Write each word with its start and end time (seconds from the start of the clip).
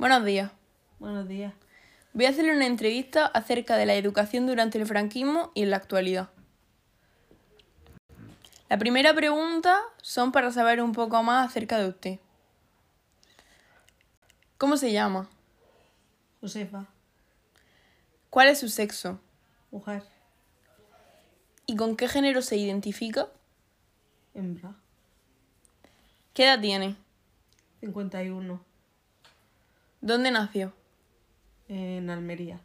Buenos 0.00 0.24
días. 0.24 0.50
Buenos 0.98 1.28
días. 1.28 1.52
Voy 2.14 2.24
a 2.24 2.30
hacerle 2.30 2.56
una 2.56 2.64
entrevista 2.64 3.26
acerca 3.26 3.76
de 3.76 3.84
la 3.84 3.96
educación 3.96 4.46
durante 4.46 4.78
el 4.78 4.86
franquismo 4.86 5.52
y 5.54 5.62
en 5.64 5.68
la 5.68 5.76
actualidad. 5.76 6.30
La 8.70 8.78
primera 8.78 9.12
pregunta 9.12 9.78
son 10.00 10.32
para 10.32 10.52
saber 10.52 10.80
un 10.80 10.92
poco 10.92 11.22
más 11.22 11.50
acerca 11.50 11.76
de 11.78 11.90
usted. 11.90 12.18
¿Cómo 14.56 14.78
se 14.78 14.90
llama? 14.90 15.28
Josefa, 16.40 16.86
¿Cuál 18.30 18.48
es 18.48 18.58
su 18.60 18.70
sexo? 18.70 19.20
mujer, 19.70 20.02
¿Y 21.66 21.76
con 21.76 21.94
qué 21.94 22.08
género 22.08 22.40
se 22.40 22.56
identifica? 22.56 23.28
hembra, 24.32 24.76
¿Qué 26.32 26.44
edad 26.44 26.58
tiene? 26.58 26.96
51, 27.80 28.64
¿Dónde 30.00 30.30
nació? 30.30 30.72
en 31.68 32.10
Almería, 32.10 32.60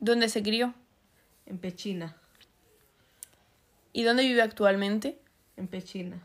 ¿Dónde 0.00 0.28
se 0.28 0.42
crió? 0.42 0.74
en 1.46 1.58
Pechina, 1.58 2.16
¿Y 3.92 4.02
dónde 4.02 4.24
vive 4.24 4.42
actualmente? 4.42 5.20
en 5.56 5.68
Pechina, 5.68 6.20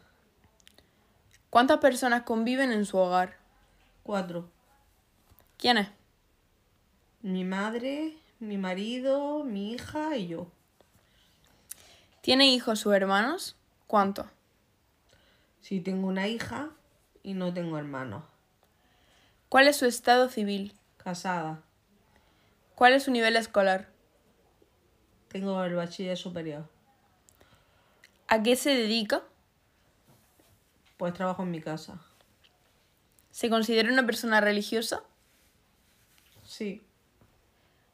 ¿Cuántas 1.52 1.78
personas 1.80 2.24
conviven 2.24 2.72
en 2.72 2.86
su 2.86 2.98
hogar? 2.98 3.38
cuatro, 4.04 4.50
¿Quiénes? 5.58 5.90
mi 7.22 7.44
madre, 7.44 8.18
mi 8.40 8.58
marido, 8.58 9.44
mi 9.44 9.74
hija 9.74 10.18
y 10.18 10.28
yo. 10.30 10.48
¿Tiene 12.22 12.52
hijos 12.52 12.86
o 12.88 12.94
hermanos? 12.94 13.56
¿Cuántos? 13.86 14.26
Sí, 15.62 15.82
tengo 15.82 16.08
una 16.08 16.28
hija 16.28 16.72
y 17.22 17.36
no 17.36 17.54
tengo 17.54 17.78
hermanos. 17.78 18.24
¿Cuál 19.52 19.68
es 19.68 19.76
su 19.76 19.86
estado 19.86 20.30
civil? 20.30 20.72
Casada, 20.96 21.62
¿Cuál 22.74 22.94
es 22.94 23.04
su 23.04 23.12
nivel 23.12 23.36
escolar? 23.36 23.90
tengo 25.28 25.62
el 25.66 25.76
bachiller 25.76 26.16
superior, 26.18 26.70
¿A 28.30 28.42
qué 28.42 28.56
se 28.56 28.70
dedica? 28.70 29.24
pues 30.96 31.14
trabajo 31.14 31.44
en 31.44 31.52
mi 31.52 31.60
casa. 31.60 32.00
¿Se 33.32 33.50
considera 33.50 33.92
una 33.92 34.06
persona 34.06 34.40
religiosa? 34.40 35.04
Sí, 36.46 36.82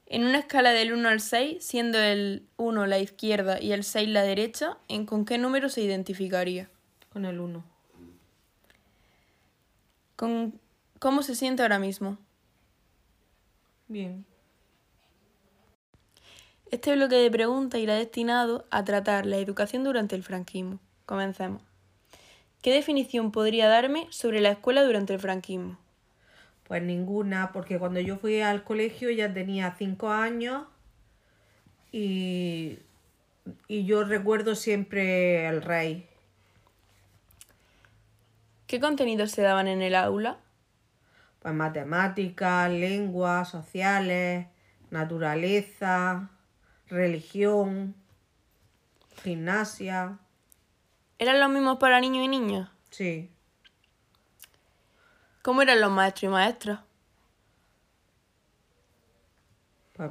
En 0.05 0.25
una 0.25 0.37
escala 0.37 0.73
del 0.73 0.93
1 0.93 1.09
al 1.09 1.21
6, 1.21 1.65
siendo 1.65 1.97
el 1.97 2.45
1 2.57 2.85
la 2.85 2.99
izquierda 2.99 3.59
y 3.59 3.71
el 3.71 3.83
6 3.83 4.09
la 4.09 4.21
derecha, 4.21 4.77
¿en 4.89 5.07
con 5.07 5.25
qué 5.25 5.39
número 5.39 5.69
se 5.69 5.81
identificaría? 5.81 6.69
con 7.11 7.25
el 7.25 7.39
uno. 7.39 7.63
¿Con 10.15 10.59
¿Cómo 10.99 11.23
se 11.23 11.35
siente 11.35 11.63
ahora 11.63 11.79
mismo? 11.79 12.17
Bien, 13.89 14.25
Este 16.71 16.95
bloque 16.95 17.15
de 17.17 17.29
preguntas 17.29 17.81
irá 17.81 17.95
destinado 17.95 18.65
a 18.71 18.83
tratar 18.85 19.25
la 19.25 19.35
educación 19.37 19.83
durante 19.83 20.15
el 20.15 20.23
franquismo. 20.23 20.79
Comencemos. 21.05 21.61
¿Qué 22.61 22.71
definición 22.73 23.31
podría 23.31 23.67
darme 23.69 24.07
sobre 24.11 24.41
la 24.41 24.51
escuela 24.51 24.83
durante 24.83 25.13
el 25.13 25.19
franquismo? 25.19 25.79
pues 26.67 26.83
ninguna, 26.83 27.51
porque 27.53 27.79
cuando 27.79 27.99
yo 28.01 28.17
fui 28.17 28.41
al 28.41 28.63
colegio 28.63 29.09
ya 29.09 29.33
tenía 29.33 29.75
cinco 29.77 30.09
años 30.09 30.65
y, 31.91 32.79
y 33.67 33.85
yo 33.85 34.03
recuerdo 34.03 34.55
siempre 34.55 35.47
el 35.47 35.61
rey. 35.61 36.07
¿Qué 38.67 38.79
contenidos 38.79 39.31
se 39.31 39.41
daban 39.41 39.67
en 39.67 39.81
el 39.81 39.95
aula? 39.95 40.37
Pues 41.47 41.55
matemáticas, 41.55 42.69
lenguas, 42.69 43.47
sociales, 43.47 44.47
naturaleza, 44.89 46.29
religión, 46.89 47.95
gimnasia. 49.23 50.17
¿Eran 51.17 51.39
los 51.39 51.49
mismos 51.49 51.77
para 51.77 52.01
niños 52.01 52.25
y 52.25 52.27
niñas? 52.27 52.69
Sí, 52.89 53.31
¿Cómo 55.41 55.61
eran 55.61 55.79
los 55.79 55.89
maestros 55.89 56.23
y 56.23 56.27
maestras? 56.33 56.79
pues, 59.93 60.09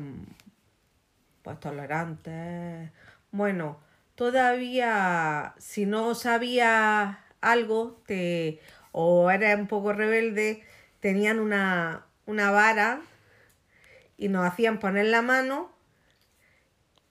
pues 1.42 1.60
tolerantes. 1.60 2.90
Bueno, 3.30 3.78
todavía 4.14 5.54
si 5.58 5.84
no 5.84 6.14
sabías 6.14 7.18
algo 7.42 8.00
te, 8.06 8.58
o 8.92 9.30
eras 9.30 9.60
un 9.60 9.66
poco 9.66 9.92
rebelde, 9.92 10.64
tenían 11.06 11.38
una, 11.38 12.04
una 12.26 12.50
vara 12.50 13.00
y 14.16 14.26
nos 14.26 14.44
hacían 14.44 14.80
poner 14.80 15.06
la 15.06 15.22
mano 15.22 15.70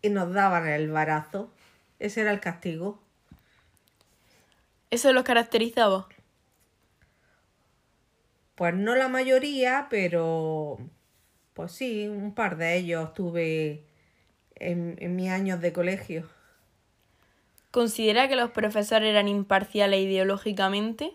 y 0.02 0.10
nos 0.10 0.34
daban 0.34 0.68
el 0.68 0.92
varazo. 0.92 1.50
Ese 2.00 2.20
era 2.20 2.32
el 2.32 2.42
castigo. 2.42 3.00
¿Eso 4.92 5.14
los 5.14 5.24
caracterizaba? 5.24 6.10
Pues 8.56 8.74
no 8.74 8.96
la 8.96 9.08
mayoría, 9.08 9.88
pero 9.90 10.78
pues 11.54 11.72
sí, 11.72 12.10
un 12.10 12.36
par 12.36 12.58
de 12.58 12.76
ellos 12.76 13.14
tuve 13.14 13.86
en, 14.56 14.98
en 15.00 15.16
mis 15.16 15.30
años 15.30 15.62
de 15.62 15.72
colegio. 15.72 16.28
¿Considera 17.72 18.28
que 18.28 18.36
los 18.36 18.52
profesores 18.52 19.10
eran 19.10 19.30
imparciales 19.30 20.02
ideológicamente? 20.02 21.14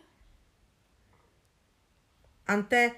Antes 2.50 2.94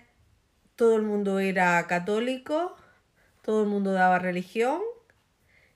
todo 0.76 0.96
el 0.96 1.02
mundo 1.02 1.38
era 1.38 1.86
católico, 1.86 2.74
todo 3.42 3.64
el 3.64 3.68
mundo 3.68 3.92
daba 3.92 4.18
religión 4.18 4.80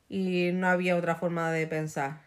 y 0.09 0.51
no 0.55 0.69
había 0.69 0.97
otra 0.97 1.17
forma 1.17 1.51
de 1.51 1.67
pensar. 1.67 2.23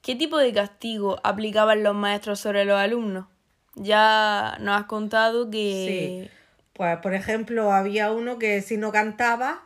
¿Qué 0.00 0.16
tipo 0.16 0.38
de 0.38 0.54
castigo 0.54 1.20
aplicaban 1.22 1.82
los 1.82 1.94
maestros 1.94 2.40
sobre 2.40 2.64
los 2.64 2.78
alumnos? 2.78 3.26
Ya 3.74 4.56
nos 4.58 4.80
has 4.80 4.86
contado 4.86 5.50
que... 5.50 6.30
Sí. 6.30 6.30
Pues 6.72 6.96
por 7.00 7.12
ejemplo, 7.12 7.72
había 7.72 8.10
uno 8.10 8.38
que 8.38 8.62
si 8.62 8.78
no 8.78 8.90
cantaba, 8.90 9.64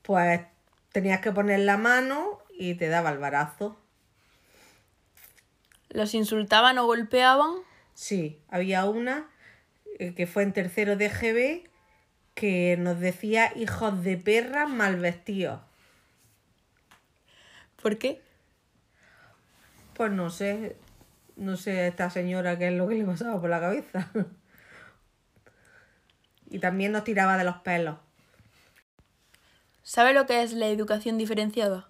pues 0.00 0.40
tenías 0.90 1.20
que 1.20 1.32
poner 1.32 1.60
la 1.60 1.76
mano 1.76 2.38
y 2.58 2.76
te 2.76 2.88
daba 2.88 3.10
el 3.10 3.18
barazo. 3.18 3.76
Los 5.90 6.14
insultaban 6.14 6.78
o 6.78 6.86
golpeaban. 6.86 7.50
Sí, 7.94 8.40
había 8.48 8.84
una 8.86 9.28
eh, 9.98 10.14
que 10.14 10.26
fue 10.26 10.42
en 10.42 10.52
tercero 10.52 10.96
de 10.96 11.08
GB 11.08 11.68
que 12.34 12.76
nos 12.78 12.98
decía 13.00 13.52
hijos 13.56 14.02
de 14.02 14.16
perra 14.16 14.66
mal 14.66 14.96
vestidos. 14.96 15.60
¿Por 17.82 17.98
qué? 17.98 18.22
Pues 19.94 20.10
no 20.12 20.30
sé, 20.30 20.76
no 21.36 21.56
sé 21.56 21.80
a 21.80 21.86
esta 21.88 22.10
señora 22.10 22.58
qué 22.58 22.68
es 22.68 22.74
lo 22.74 22.88
que 22.88 22.94
le 22.94 23.04
pasaba 23.04 23.40
por 23.40 23.50
la 23.50 23.60
cabeza. 23.60 24.10
y 26.50 26.58
también 26.58 26.92
nos 26.92 27.04
tiraba 27.04 27.36
de 27.36 27.44
los 27.44 27.56
pelos. 27.58 27.98
¿Sabe 29.82 30.14
lo 30.14 30.26
que 30.26 30.42
es 30.42 30.52
la 30.52 30.68
educación 30.68 31.18
diferenciada? 31.18 31.88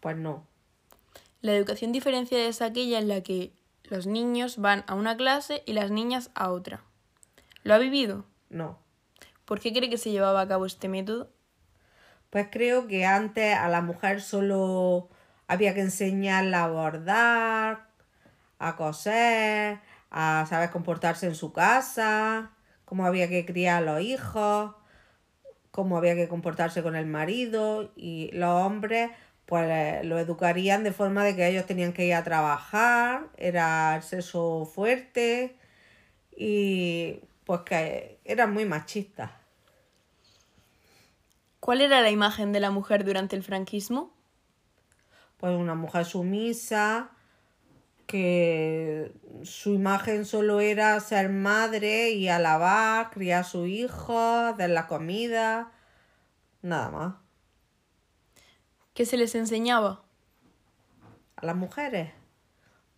Pues 0.00 0.16
no, 0.16 0.46
La 1.46 1.54
educación 1.54 1.92
diferenciada 1.92 2.42
es 2.46 2.60
aquella 2.60 2.98
en 2.98 3.06
la 3.06 3.20
que 3.20 3.52
los 3.84 4.08
niños 4.08 4.56
van 4.56 4.82
a 4.88 4.96
una 4.96 5.16
clase 5.16 5.62
y 5.64 5.74
las 5.74 5.92
niñas 5.92 6.32
a 6.34 6.50
otra. 6.50 6.82
¿Lo 7.62 7.72
ha 7.72 7.78
vivido? 7.78 8.24
no. 8.48 8.80
¿Por 9.44 9.60
qué 9.60 9.72
cree 9.72 9.88
que 9.88 9.96
se 9.96 10.10
llevaba 10.10 10.40
a 10.40 10.48
cabo 10.48 10.66
este 10.66 10.88
método? 10.88 11.30
Pues 12.30 12.48
creo 12.50 12.88
que 12.88 13.06
antes 13.06 13.56
a 13.56 13.68
la 13.68 13.80
mujer 13.80 14.22
solo 14.22 15.08
había 15.46 15.72
que 15.72 15.82
enseñarla 15.82 16.64
a 16.64 16.68
bordar, 16.68 17.90
a 18.58 18.74
coser, 18.74 19.78
a 20.10 20.46
saber 20.48 20.70
comportarse 20.70 21.26
en 21.26 21.36
su 21.36 21.52
casa, 21.52 22.50
cómo 22.84 23.06
había 23.06 23.28
que 23.28 23.46
criar 23.46 23.84
a 23.84 23.86
los 23.86 24.00
hijos, 24.00 24.74
cómo 25.70 25.96
había 25.96 26.16
que 26.16 26.26
comportarse 26.26 26.82
con 26.82 26.96
el 26.96 27.06
marido 27.06 27.92
y 27.94 28.32
los 28.32 28.50
hombres 28.50 29.12
pues 29.46 30.04
lo 30.04 30.18
educarían 30.18 30.84
de 30.84 30.92
forma 30.92 31.24
de 31.24 31.36
que 31.36 31.48
ellos 31.48 31.66
tenían 31.66 31.92
que 31.92 32.06
ir 32.06 32.14
a 32.14 32.24
trabajar, 32.24 33.28
era 33.36 33.96
el 33.96 34.02
sexo 34.02 34.66
fuerte 34.66 35.56
y 36.36 37.20
pues 37.44 37.60
que 37.60 38.18
eran 38.24 38.52
muy 38.52 38.64
machistas. 38.64 39.30
¿Cuál 41.60 41.80
era 41.80 42.02
la 42.02 42.10
imagen 42.10 42.52
de 42.52 42.60
la 42.60 42.70
mujer 42.70 43.04
durante 43.04 43.34
el 43.36 43.42
franquismo? 43.42 44.16
pues 45.36 45.54
una 45.56 45.74
mujer 45.74 46.04
sumisa, 46.04 47.10
que 48.06 49.12
su 49.42 49.74
imagen 49.74 50.24
solo 50.24 50.60
era 50.60 50.98
ser 51.00 51.28
madre 51.28 52.10
y 52.10 52.28
alabar, 52.28 53.10
criar 53.10 53.40
a 53.40 53.44
su 53.44 53.66
hijo, 53.66 54.54
dar 54.56 54.70
la 54.70 54.86
comida, 54.86 55.72
nada 56.62 56.90
más. 56.90 57.14
¿Qué 58.96 59.04
se 59.04 59.18
les 59.18 59.34
enseñaba? 59.34 60.00
A 61.36 61.44
las 61.44 61.54
mujeres, 61.54 62.12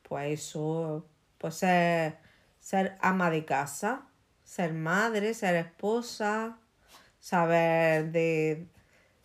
pues 0.05 0.41
eso, 0.41 1.05
pues 1.39 1.57
ser, 1.57 2.19
ser 2.61 2.97
ama 3.01 3.31
de 3.31 3.45
casa, 3.45 4.07
ser 4.45 4.75
madre, 4.75 5.35
ser 5.35 5.57
esposa, 5.57 6.57
saber 7.19 8.13
de, 8.13 8.69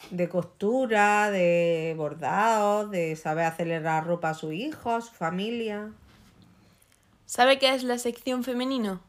de 0.10 0.30
costura, 0.30 1.30
de 1.30 1.94
bordados, 1.96 2.90
de 2.90 3.16
saber 3.18 3.46
acelerar 3.46 4.08
ropa 4.08 4.32
a 4.32 4.34
su 4.34 4.52
hijo, 4.52 4.90
a 4.90 5.02
su 5.02 5.14
familia. 5.14 5.92
¿Sabe 7.28 7.60
qué 7.60 7.76
es 7.76 7.84
la 7.84 8.00
sección 8.00 8.44
femenino? 8.44 9.00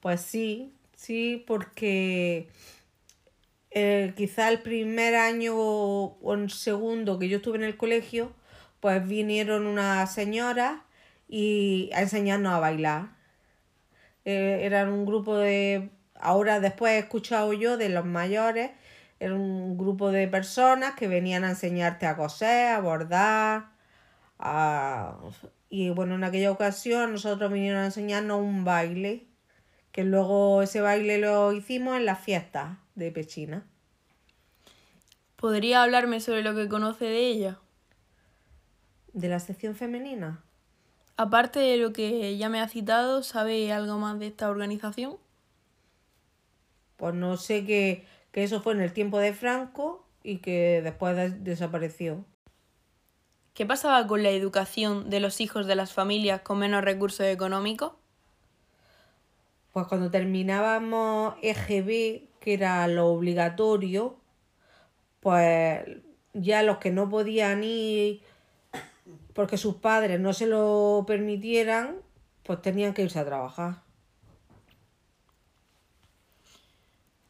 Pues 0.00 0.20
sí, 0.20 0.74
sí, 0.94 1.42
porque 1.46 2.50
eh, 3.76 4.14
quizá 4.16 4.50
el 4.50 4.60
primer 4.62 5.16
año 5.16 5.54
o 5.56 6.34
el 6.34 6.48
segundo 6.50 7.18
que 7.18 7.28
yo 7.28 7.38
estuve 7.38 7.56
en 7.56 7.64
el 7.64 7.76
colegio, 7.76 8.32
pues 8.78 9.06
vinieron 9.06 9.66
unas 9.66 10.14
señoras 10.14 10.80
y 11.28 11.90
a 11.92 12.02
enseñarnos 12.02 12.52
a 12.54 12.60
bailar. 12.60 13.16
Eh, 14.24 14.60
eran 14.62 14.92
un 14.92 15.04
grupo 15.06 15.36
de, 15.36 15.90
ahora 16.14 16.60
después 16.60 16.92
he 16.92 16.98
escuchado 16.98 17.52
yo 17.52 17.76
de 17.76 17.88
los 17.88 18.04
mayores, 18.06 18.70
era 19.18 19.34
un 19.34 19.76
grupo 19.76 20.12
de 20.12 20.28
personas 20.28 20.94
que 20.94 21.08
venían 21.08 21.44
a 21.44 21.50
enseñarte 21.50 22.06
a 22.06 22.16
coser, 22.16 22.68
a 22.74 22.80
bordar, 22.80 23.74
y 25.68 25.90
bueno, 25.90 26.14
en 26.14 26.24
aquella 26.24 26.52
ocasión 26.52 27.12
nosotros 27.12 27.52
vinieron 27.52 27.80
a 27.80 27.86
enseñarnos 27.86 28.40
un 28.40 28.64
baile, 28.64 29.26
que 29.92 30.04
luego 30.04 30.62
ese 30.62 30.80
baile 30.80 31.18
lo 31.18 31.52
hicimos 31.52 31.96
en 31.96 32.06
las 32.06 32.20
fiestas 32.20 32.78
de 32.94 33.10
Pechina. 33.10 33.66
¿Podría 35.36 35.82
hablarme 35.82 36.20
sobre 36.20 36.42
lo 36.42 36.54
que 36.54 36.68
conoce 36.68 37.04
de 37.04 37.26
ella? 37.26 37.58
¿De 39.12 39.28
la 39.28 39.40
sección 39.40 39.74
femenina? 39.74 40.42
Aparte 41.16 41.60
de 41.60 41.76
lo 41.76 41.92
que 41.92 42.36
ya 42.36 42.48
me 42.48 42.60
ha 42.60 42.68
citado, 42.68 43.22
¿sabe 43.22 43.72
algo 43.72 43.98
más 43.98 44.18
de 44.18 44.26
esta 44.28 44.48
organización? 44.48 45.16
Pues 46.96 47.14
no 47.14 47.36
sé 47.36 47.64
que, 47.64 48.06
eso 48.32 48.60
fue 48.60 48.72
en 48.72 48.80
el 48.80 48.92
tiempo 48.92 49.18
de 49.18 49.32
Franco 49.32 50.04
y 50.22 50.38
que 50.38 50.80
después 50.82 51.44
desapareció. 51.44 52.24
¿Qué 53.52 53.66
pasaba 53.66 54.04
con 54.08 54.24
la 54.24 54.30
educación 54.30 55.10
de 55.10 55.20
los 55.20 55.40
hijos 55.40 55.66
de 55.66 55.76
las 55.76 55.92
familias 55.92 56.40
con 56.40 56.58
menos 56.58 56.82
recursos 56.82 57.26
económicos? 57.26 57.92
Pues 59.72 59.86
cuando 59.86 60.10
terminábamos 60.10 61.34
EGB, 61.42 62.28
que 62.44 62.52
era 62.52 62.86
lo 62.88 63.06
obligatorio, 63.06 64.18
pues 65.20 65.80
ya 66.34 66.62
los 66.62 66.76
que 66.76 66.90
no 66.90 67.08
podían 67.08 67.64
ir 67.64 68.20
porque 69.32 69.56
sus 69.56 69.76
padres 69.76 70.20
no 70.20 70.34
se 70.34 70.46
lo 70.46 71.04
permitieran, 71.06 71.96
pues 72.42 72.60
tenían 72.60 72.92
que 72.92 73.02
irse 73.02 73.18
a 73.18 73.24
trabajar. 73.24 73.82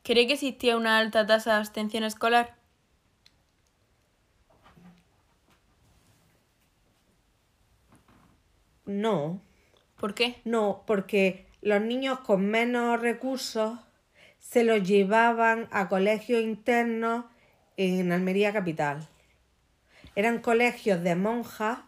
¿Cree 0.02 0.26
que 0.26 0.32
existía 0.32 0.76
una 0.76 0.99
alta 0.99 1.25
tasa 1.25 1.52
de 1.52 1.58
abstención 1.58 2.02
escolar? 2.02 2.56
No. 8.84 9.40
¿Por 9.96 10.14
qué? 10.14 10.40
No, 10.44 10.82
porque 10.88 11.46
los 11.62 11.81
niños 11.81 12.19
con 12.19 12.44
menos 12.46 13.00
recursos 13.00 13.78
se 14.54 14.62
los 14.62 14.84
llevaban 14.84 15.66
a 15.72 15.88
colegios 15.88 16.40
internos 16.40 17.24
en 17.76 18.12
Almería 18.12 18.52
Capital. 18.52 19.04
Eran 20.14 20.38
colegios 20.38 21.02
de 21.02 21.16
monjas 21.16 21.80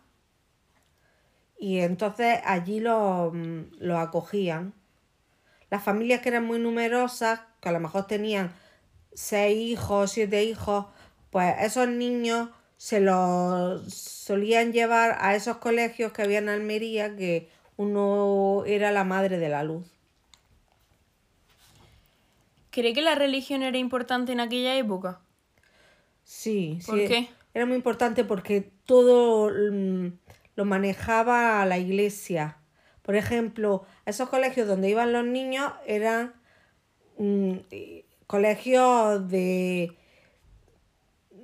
y 1.61 1.79
entonces 1.79 2.41
allí 2.45 2.81
lo, 2.81 3.33
lo 3.79 3.99
acogían. 3.99 4.75
Las 5.71 5.85
familias 5.85 6.23
que 6.23 6.31
eran 6.31 6.45
muy 6.45 6.59
numerosas, 6.59 7.39
que 7.61 7.69
a 7.69 7.73
lo 7.73 7.79
mejor 7.79 8.09
tenían 8.09 8.53
seis 9.15 9.57
hijos, 9.57 10.11
siete 10.11 10.43
hijos, 10.43 10.87
pues 11.31 11.55
esos 11.61 11.87
niños 11.87 12.49
se 12.77 12.99
los 12.99 13.95
solían 13.95 14.73
llevar 14.73 15.19
a 15.21 15.37
esos 15.37 15.59
colegios 15.59 16.11
que 16.11 16.23
había 16.23 16.39
en 16.39 16.49
Almería, 16.49 17.15
que 17.15 17.49
uno 17.77 18.65
era 18.67 18.91
la 18.91 19.05
madre 19.05 19.39
de 19.39 19.51
la 19.51 19.63
luz. 19.63 19.96
¿Cree 22.77 22.93
que 22.93 23.01
la 23.01 23.15
religión 23.15 23.63
era 23.63 23.79
importante 23.79 24.33
en 24.33 24.41
aquella 24.41 24.77
época? 24.77 25.23
Sí, 26.25 26.79
¿Por 26.85 26.99
qué? 26.99 27.31
Era 27.55 27.65
muy 27.65 27.77
importante 27.77 28.23
porque 28.23 28.71
todo 28.85 29.49
mm, 29.49 30.09
lo 30.57 30.65
manejaba 30.67 31.65
la 31.65 31.79
iglesia. 31.79 32.59
Por 33.01 33.17
ejemplo, 33.17 33.87
esos 34.05 34.29
colegios 34.29 34.69
donde 34.69 34.91
iban 34.91 35.15
los 35.15 35.25
niños 35.25 35.73
eran 35.87 36.35
mm, 37.17 37.55
colegios 38.27 39.27
de, 39.31 39.97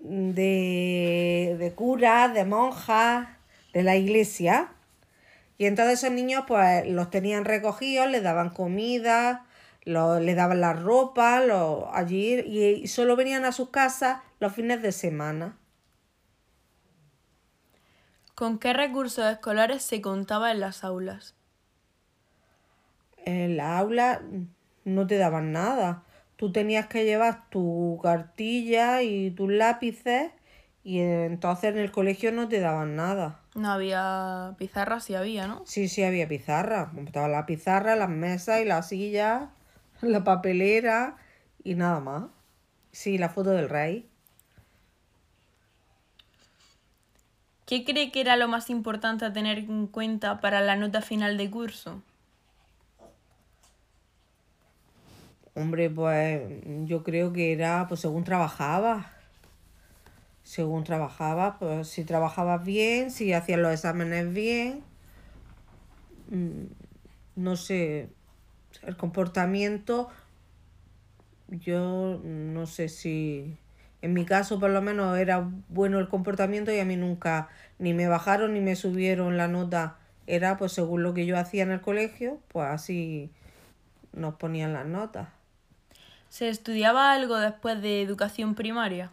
de, 0.02 1.56
de 1.58 1.72
curas, 1.72 2.34
de 2.34 2.44
monjas, 2.44 3.26
de 3.72 3.82
la 3.82 3.96
iglesia. 3.96 4.74
Y 5.56 5.64
entonces 5.64 6.00
esos 6.00 6.12
niños 6.12 6.44
pues 6.46 6.86
los 6.88 7.08
tenían 7.08 7.46
recogidos, 7.46 8.10
les 8.10 8.22
daban 8.22 8.50
comida, 8.50 9.46
les 9.84 10.36
daban 10.36 10.60
la 10.60 10.72
ropa 10.72 11.42
allí 11.92 12.34
y 12.40 12.86
solo 12.86 13.16
venían 13.16 13.44
a 13.44 13.52
sus 13.52 13.70
casas 13.70 14.20
los 14.40 14.52
fines 14.52 14.82
de 14.82 14.92
semana. 14.92 15.58
¿Con 18.34 18.58
qué 18.58 18.72
recursos 18.72 19.24
escolares 19.26 19.82
se 19.82 20.00
contaba 20.00 20.50
en 20.52 20.60
las 20.60 20.84
aulas? 20.84 21.34
En 23.24 23.56
la 23.56 23.78
aula 23.78 24.22
no 24.84 25.06
te 25.06 25.16
daban 25.18 25.52
nada. 25.52 26.04
Tú 26.36 26.50
tenías 26.50 26.86
que 26.86 27.04
llevar 27.04 27.48
tu 27.50 28.00
cartilla 28.02 29.02
y 29.02 29.30
tus 29.30 29.50
lápices 29.50 30.32
y 30.82 30.98
entonces 31.00 31.70
en 31.70 31.78
el 31.78 31.92
colegio 31.92 32.32
no 32.32 32.48
te 32.48 32.58
daban 32.58 32.96
nada. 32.96 33.40
No 33.54 33.70
había 33.70 34.54
pizarra, 34.58 34.98
sí 34.98 35.14
había, 35.14 35.46
¿no? 35.46 35.62
Sí, 35.66 35.88
sí 35.88 36.02
había 36.02 36.26
pizarra. 36.26 36.90
Estaba 37.04 37.28
la 37.28 37.46
pizarra, 37.46 37.94
las 37.94 38.08
mesas 38.08 38.60
y 38.60 38.64
las 38.64 38.88
sillas, 38.88 39.50
la 40.10 40.24
papelera 40.24 41.16
y 41.64 41.74
nada 41.74 42.00
más. 42.00 42.24
Sí, 42.92 43.18
la 43.18 43.28
foto 43.28 43.50
del 43.50 43.68
rey. 43.68 44.08
¿Qué 47.66 47.84
cree 47.84 48.12
que 48.12 48.20
era 48.20 48.36
lo 48.36 48.48
más 48.48 48.68
importante 48.70 49.24
a 49.24 49.32
tener 49.32 49.58
en 49.58 49.86
cuenta 49.86 50.40
para 50.40 50.60
la 50.60 50.76
nota 50.76 51.00
final 51.00 51.38
de 51.38 51.50
curso? 51.50 52.02
Hombre, 55.54 55.90
pues 55.90 56.42
yo 56.84 57.02
creo 57.02 57.32
que 57.32 57.52
era 57.52 57.86
pues 57.88 58.00
según 58.00 58.24
trabajabas. 58.24 59.06
Según 60.42 60.84
trabajabas, 60.84 61.56
pues 61.58 61.88
si 61.88 62.04
trabajabas 62.04 62.64
bien, 62.64 63.10
si 63.10 63.32
hacías 63.32 63.60
los 63.60 63.72
exámenes 63.72 64.32
bien. 64.32 64.82
Mm, 66.30 66.64
no 67.36 67.56
sé, 67.56 68.10
el 68.82 68.96
comportamiento, 68.96 70.08
yo 71.48 72.20
no 72.22 72.66
sé 72.66 72.88
si 72.88 73.58
en 74.02 74.14
mi 74.14 74.24
caso, 74.24 74.58
por 74.58 74.70
lo 74.70 74.82
menos, 74.82 75.16
era 75.16 75.48
bueno 75.68 76.00
el 76.00 76.08
comportamiento 76.08 76.72
y 76.72 76.80
a 76.80 76.84
mí 76.84 76.96
nunca 76.96 77.48
ni 77.78 77.94
me 77.94 78.08
bajaron 78.08 78.52
ni 78.52 78.60
me 78.60 78.74
subieron 78.74 79.36
la 79.36 79.46
nota. 79.46 79.96
Era 80.26 80.56
pues 80.56 80.72
según 80.72 81.04
lo 81.04 81.14
que 81.14 81.24
yo 81.24 81.38
hacía 81.38 81.62
en 81.62 81.70
el 81.70 81.80
colegio, 81.80 82.40
pues 82.48 82.66
así 82.68 83.30
nos 84.12 84.34
ponían 84.34 84.72
las 84.72 84.86
notas. 84.86 85.28
¿Se 86.28 86.48
estudiaba 86.48 87.12
algo 87.12 87.38
después 87.38 87.80
de 87.80 88.02
educación 88.02 88.56
primaria? 88.56 89.12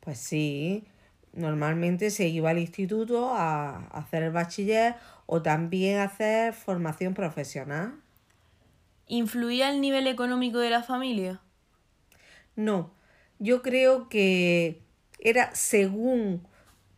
Pues 0.00 0.18
sí, 0.18 0.84
normalmente 1.32 2.10
se 2.10 2.26
iba 2.26 2.50
al 2.50 2.58
instituto 2.58 3.32
a 3.32 3.86
hacer 3.92 4.24
el 4.24 4.32
bachiller 4.32 4.96
o 5.26 5.40
también 5.42 6.00
a 6.00 6.04
hacer 6.04 6.52
formación 6.52 7.14
profesional. 7.14 7.94
¿Influía 9.06 9.70
el 9.70 9.80
nivel 9.80 10.06
económico 10.06 10.58
de 10.58 10.70
la 10.70 10.82
familia? 10.82 11.40
No, 12.56 12.92
yo 13.38 13.62
creo 13.62 14.08
que 14.08 14.80
era 15.18 15.54
según 15.54 16.46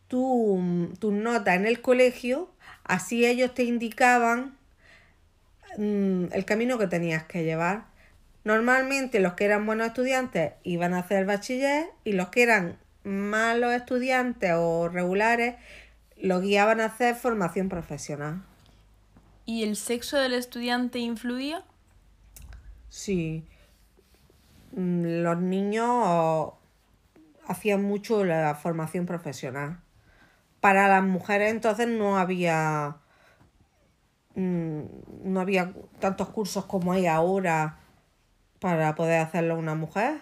tu, 0.07 0.59
nota 1.01 1.55
en 1.55 1.65
el 1.65 1.81
colegio, 1.81 2.49
así 2.83 3.25
ellos 3.25 3.53
te 3.53 3.63
indicaban 3.63 4.57
mm, 5.77 6.25
el 6.31 6.45
camino 6.45 6.77
que 6.77 6.87
tenías 6.87 7.23
que 7.25 7.43
llevar. 7.43 7.85
Normalmente 8.43 9.19
los 9.19 9.33
que 9.33 9.45
eran 9.45 9.65
buenos 9.65 9.87
estudiantes 9.87 10.53
iban 10.63 10.93
a 10.93 10.99
hacer 10.99 11.25
bachiller 11.25 11.87
y 12.03 12.13
los 12.13 12.29
que 12.29 12.43
eran 12.43 12.77
malos 13.03 13.73
estudiantes 13.73 14.51
o 14.55 14.87
regulares 14.87 15.55
los 16.17 16.41
guiaban 16.41 16.79
a 16.79 16.85
hacer 16.85 17.15
formación 17.15 17.69
profesional. 17.69 18.43
¿Y 19.45 19.63
el 19.63 19.75
sexo 19.75 20.17
del 20.17 20.33
estudiante 20.33 20.99
influía? 20.99 21.63
Sí, 22.95 23.45
Mm, 24.75 25.23
los 25.23 25.37
niños 25.39 26.53
hacían 27.47 27.83
mucho 27.83 28.23
la 28.25 28.55
formación 28.55 29.05
profesional. 29.05 29.79
Para 30.59 30.87
las 30.89 31.03
mujeres 31.03 31.51
entonces 31.51 31.87
no 31.87 32.17
había 32.17 32.97
mm, 34.35 34.81
no 35.23 35.39
había 35.39 35.73
tantos 35.99 36.29
cursos 36.29 36.65
como 36.65 36.91
hay 36.91 37.07
ahora 37.07 37.79
para 38.59 38.95
poder 38.95 39.21
hacerlo 39.21 39.57
una 39.57 39.75
mujer. 39.75 40.21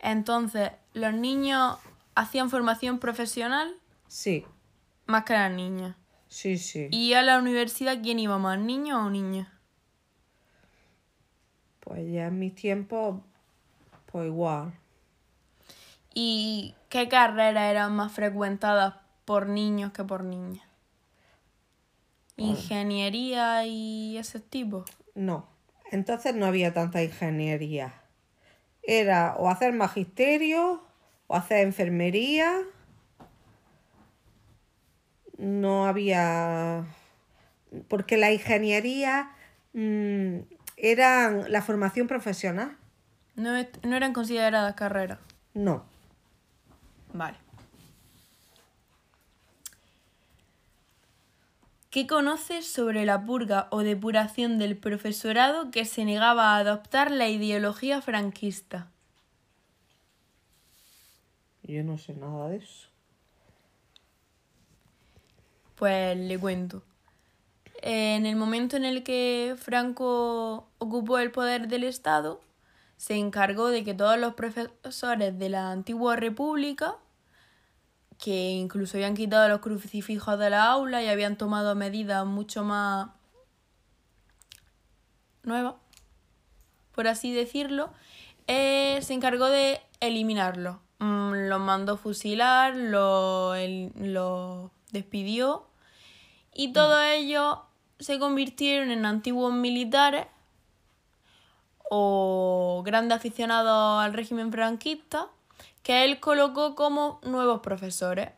Entonces, 0.00 0.70
¿los 0.92 1.14
niños 1.14 1.78
hacían 2.14 2.50
formación 2.50 2.98
profesional? 2.98 3.74
Sí. 4.06 4.44
Más 5.06 5.24
que 5.24 5.32
las 5.32 5.50
niñas. 5.50 5.96
Sí, 6.28 6.58
sí. 6.58 6.88
¿Y 6.90 7.14
a 7.14 7.22
la 7.22 7.38
universidad 7.38 8.02
quién 8.02 8.18
iba 8.18 8.36
más, 8.38 8.58
niños 8.58 8.98
o 8.98 9.08
niñas? 9.08 9.48
Pues 11.84 12.10
ya 12.10 12.26
en 12.28 12.38
mis 12.38 12.54
tiempos, 12.54 13.20
pues 14.10 14.26
igual. 14.26 14.72
¿Y 16.14 16.74
qué 16.88 17.08
carreras 17.08 17.70
eran 17.70 17.94
más 17.94 18.12
frecuentadas 18.12 18.94
por 19.24 19.48
niños 19.48 19.92
que 19.92 20.04
por 20.04 20.24
niñas? 20.24 20.66
¿Ingeniería 22.36 23.66
y 23.66 24.16
ese 24.16 24.40
tipo? 24.40 24.84
No. 25.14 25.46
Entonces 25.90 26.34
no 26.34 26.46
había 26.46 26.72
tanta 26.72 27.02
ingeniería. 27.02 27.94
Era 28.82 29.36
o 29.38 29.48
hacer 29.48 29.72
magisterio 29.72 30.82
o 31.26 31.36
hacer 31.36 31.66
enfermería. 31.66 32.52
No 35.36 35.86
había... 35.86 36.84
Porque 37.88 38.16
la 38.16 38.32
ingeniería 38.32 39.32
mm, 39.72 40.38
era 40.76 41.30
la 41.48 41.62
formación 41.62 42.06
profesional. 42.06 42.76
No, 43.36 43.50
no 43.82 43.96
eran 43.96 44.12
consideradas 44.12 44.74
carreras. 44.74 45.18
No. 45.54 45.84
Vale. 47.12 47.38
¿Qué 51.90 52.08
conoces 52.08 52.66
sobre 52.66 53.04
la 53.04 53.24
purga 53.24 53.68
o 53.70 53.84
depuración 53.84 54.58
del 54.58 54.76
profesorado 54.76 55.70
que 55.70 55.84
se 55.84 56.04
negaba 56.04 56.56
a 56.56 56.58
adoptar 56.58 57.12
la 57.12 57.28
ideología 57.28 58.02
franquista? 58.02 58.90
Yo 61.62 61.84
no 61.84 61.96
sé 61.96 62.14
nada 62.14 62.48
de 62.48 62.56
eso. 62.56 62.88
Pues 65.76 66.16
le 66.16 66.36
cuento. 66.36 66.82
En 67.86 68.24
el 68.24 68.34
momento 68.34 68.78
en 68.78 68.86
el 68.86 69.02
que 69.02 69.56
Franco 69.58 70.70
ocupó 70.78 71.18
el 71.18 71.30
poder 71.30 71.68
del 71.68 71.84
Estado, 71.84 72.40
se 72.96 73.16
encargó 73.16 73.68
de 73.68 73.84
que 73.84 73.92
todos 73.92 74.18
los 74.18 74.32
profesores 74.32 75.38
de 75.38 75.50
la 75.50 75.70
antigua 75.70 76.16
república 76.16 76.96
que 78.18 78.52
incluso 78.52 78.96
habían 78.96 79.14
quitado 79.14 79.50
los 79.50 79.60
crucifijos 79.60 80.38
de 80.38 80.48
la 80.48 80.64
aula 80.64 81.02
y 81.02 81.08
habían 81.08 81.36
tomado 81.36 81.74
medidas 81.74 82.24
mucho 82.24 82.64
más 82.64 83.10
nuevas, 85.42 85.74
por 86.92 87.06
así 87.06 87.34
decirlo, 87.34 87.92
eh, 88.46 88.98
se 89.02 89.12
encargó 89.12 89.50
de 89.50 89.82
eliminarlos. 90.00 90.78
Mm, 91.00 91.48
los 91.50 91.60
mandó 91.60 91.98
fusilar, 91.98 92.74
los 92.74 93.58
lo 93.96 94.70
despidió 94.90 95.66
y 96.54 96.72
todos 96.72 97.04
ellos 97.04 97.58
se 97.98 98.18
convirtieron 98.18 98.90
en 98.90 99.06
antiguos 99.06 99.52
militares 99.52 100.26
o 101.90 102.82
grandes 102.84 103.16
aficionados 103.16 104.04
al 104.04 104.12
régimen 104.12 104.50
franquista 104.50 105.28
que 105.82 106.04
él 106.04 106.18
colocó 106.18 106.74
como 106.74 107.20
nuevos 107.22 107.60
profesores. 107.60 108.30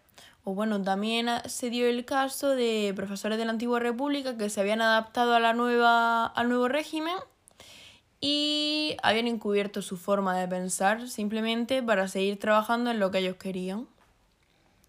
O 0.44 0.54
bueno, 0.54 0.80
también 0.82 1.28
se 1.46 1.70
dio 1.70 1.88
el 1.88 2.04
caso 2.04 2.50
de 2.50 2.92
profesores 2.94 3.38
de 3.38 3.44
la 3.44 3.52
antigua 3.52 3.80
república 3.80 4.36
que 4.36 4.50
se 4.50 4.60
habían 4.60 4.80
adaptado 4.80 5.34
a 5.34 5.40
la 5.40 5.54
nueva, 5.54 6.26
al 6.26 6.48
nuevo 6.48 6.68
régimen 6.68 7.16
y 8.20 8.96
habían 9.02 9.26
encubierto 9.26 9.82
su 9.82 9.96
forma 9.96 10.36
de 10.38 10.48
pensar 10.48 11.08
simplemente 11.08 11.82
para 11.82 12.08
seguir 12.08 12.38
trabajando 12.38 12.90
en 12.90 13.00
lo 13.00 13.10
que 13.10 13.18
ellos 13.18 13.36
querían. 13.36 13.86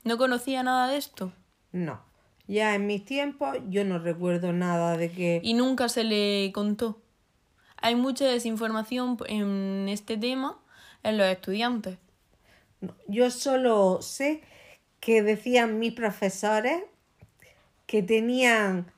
¿No 0.03 0.17
conocía 0.17 0.63
nada 0.63 0.88
de 0.88 0.97
esto? 0.97 1.31
No. 1.71 2.06
Ya 2.47 2.75
en 2.75 2.87
mis 2.87 3.03
tiempos 3.03 3.57
yo 3.69 3.83
no 3.83 3.99
recuerdo 3.99 4.53
nada 4.53 4.97
de 4.97 5.11
que... 5.11 5.41
Y 5.43 5.53
nunca 5.53 5.89
se 5.89 6.05
le 6.05 6.51
contó. 6.53 7.01
Hay 7.75 7.95
mucha 7.95 8.25
desinformación 8.25 9.17
en 9.27 9.87
este 9.89 10.17
tema 10.17 10.57
en 11.03 11.17
los 11.17 11.27
estudiantes. 11.27 11.97
Yo 13.07 13.29
solo 13.31 14.01
sé 14.01 14.41
que 14.99 15.21
decían 15.21 15.79
mis 15.79 15.93
profesores 15.93 16.83
que 17.85 18.01
tenían, 18.03 18.91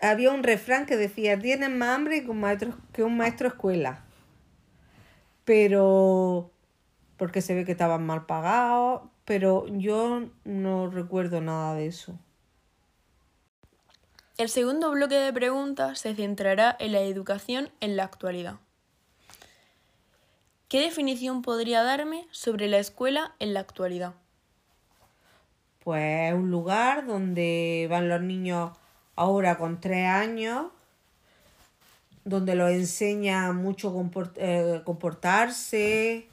había 0.00 0.30
un 0.30 0.42
refrán 0.42 0.86
que 0.86 0.96
decía, 0.96 1.38
tienen 1.38 1.78
más 1.78 1.96
hambre 1.96 2.22
que 2.24 2.30
un 2.30 2.40
maestro, 2.40 2.74
que 2.92 3.02
un 3.02 3.16
maestro 3.16 3.48
escuela. 3.48 4.04
Pero, 5.44 6.50
porque 7.16 7.40
se 7.40 7.54
ve 7.54 7.64
que 7.64 7.72
estaban 7.72 8.04
mal 8.04 8.26
pagados, 8.26 9.02
pero 9.24 9.66
yo 9.68 10.28
no 10.44 10.90
recuerdo 10.90 11.40
nada 11.40 11.74
de 11.74 11.86
eso. 11.86 12.18
El 14.38 14.50
segundo 14.50 14.90
bloque 14.90 15.14
de 15.14 15.32
preguntas 15.32 15.98
se 16.00 16.14
centrará 16.14 16.76
en 16.78 16.92
la 16.92 17.00
educación 17.00 17.70
en 17.80 17.96
la 17.96 18.04
actualidad. 18.04 18.56
¿Qué 20.68 20.80
definición 20.80 21.40
podría 21.40 21.82
darme 21.82 22.26
sobre 22.32 22.68
la 22.68 22.76
escuela 22.76 23.34
en 23.38 23.54
la 23.54 23.60
actualidad? 23.60 24.12
Pues 25.82 26.34
un 26.34 26.50
lugar 26.50 27.06
donde 27.06 27.86
van 27.88 28.10
los 28.10 28.20
niños 28.20 28.72
ahora 29.14 29.56
con 29.56 29.80
tres 29.80 30.06
años, 30.06 30.66
donde 32.26 32.56
los 32.56 32.70
enseña 32.72 33.54
mucho 33.54 33.94
eh, 34.36 34.82
comportarse, 34.84 36.26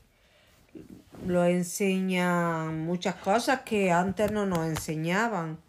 los 1.25 1.47
enseñan 1.47 2.85
muchas 2.85 3.15
cosas 3.15 3.61
que 3.61 3.93
antes 3.93 4.29
no 4.29 4.45
nos 4.45 4.67
enseñaban. 4.67 5.62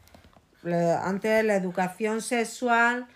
Antes 0.64 1.44
la 1.44 1.56
educación 1.56 2.23
sexual 2.23 3.06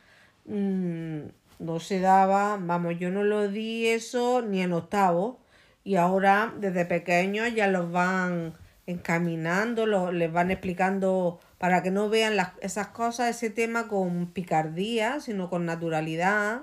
mm, 0.47 1.21
no 1.59 1.81
se 1.81 2.01
daba, 2.01 2.59
vamos, 2.61 2.99
yo 2.99 3.11
no 3.11 3.25
lo 3.25 3.49
di 3.49 3.87
eso 3.87 4.43
ni 4.43 4.63
en 4.63 4.73
octavo 4.73 5.41
y 5.85 5.97
ahora 5.97 6.53
desde 6.59 6.85
pequeños 6.85 7.55
ya 7.55 7.67
los 7.67 7.91
van 7.91 8.55
encaminando, 8.87 9.87
les 10.13 10.33
van 10.33 10.51
explicando 10.51 11.41
para 11.59 11.83
que 11.83 11.91
no 11.91 12.09
vean 12.09 12.37
las, 12.37 12.53
esas 12.61 12.89
cosas, 12.89 13.31
ese 13.31 13.51
tema 13.51 13.89
con 13.89 14.27
picardía, 14.27 15.21
sino 15.21 15.51
con 15.51 15.67
naturalidad. 15.67 16.63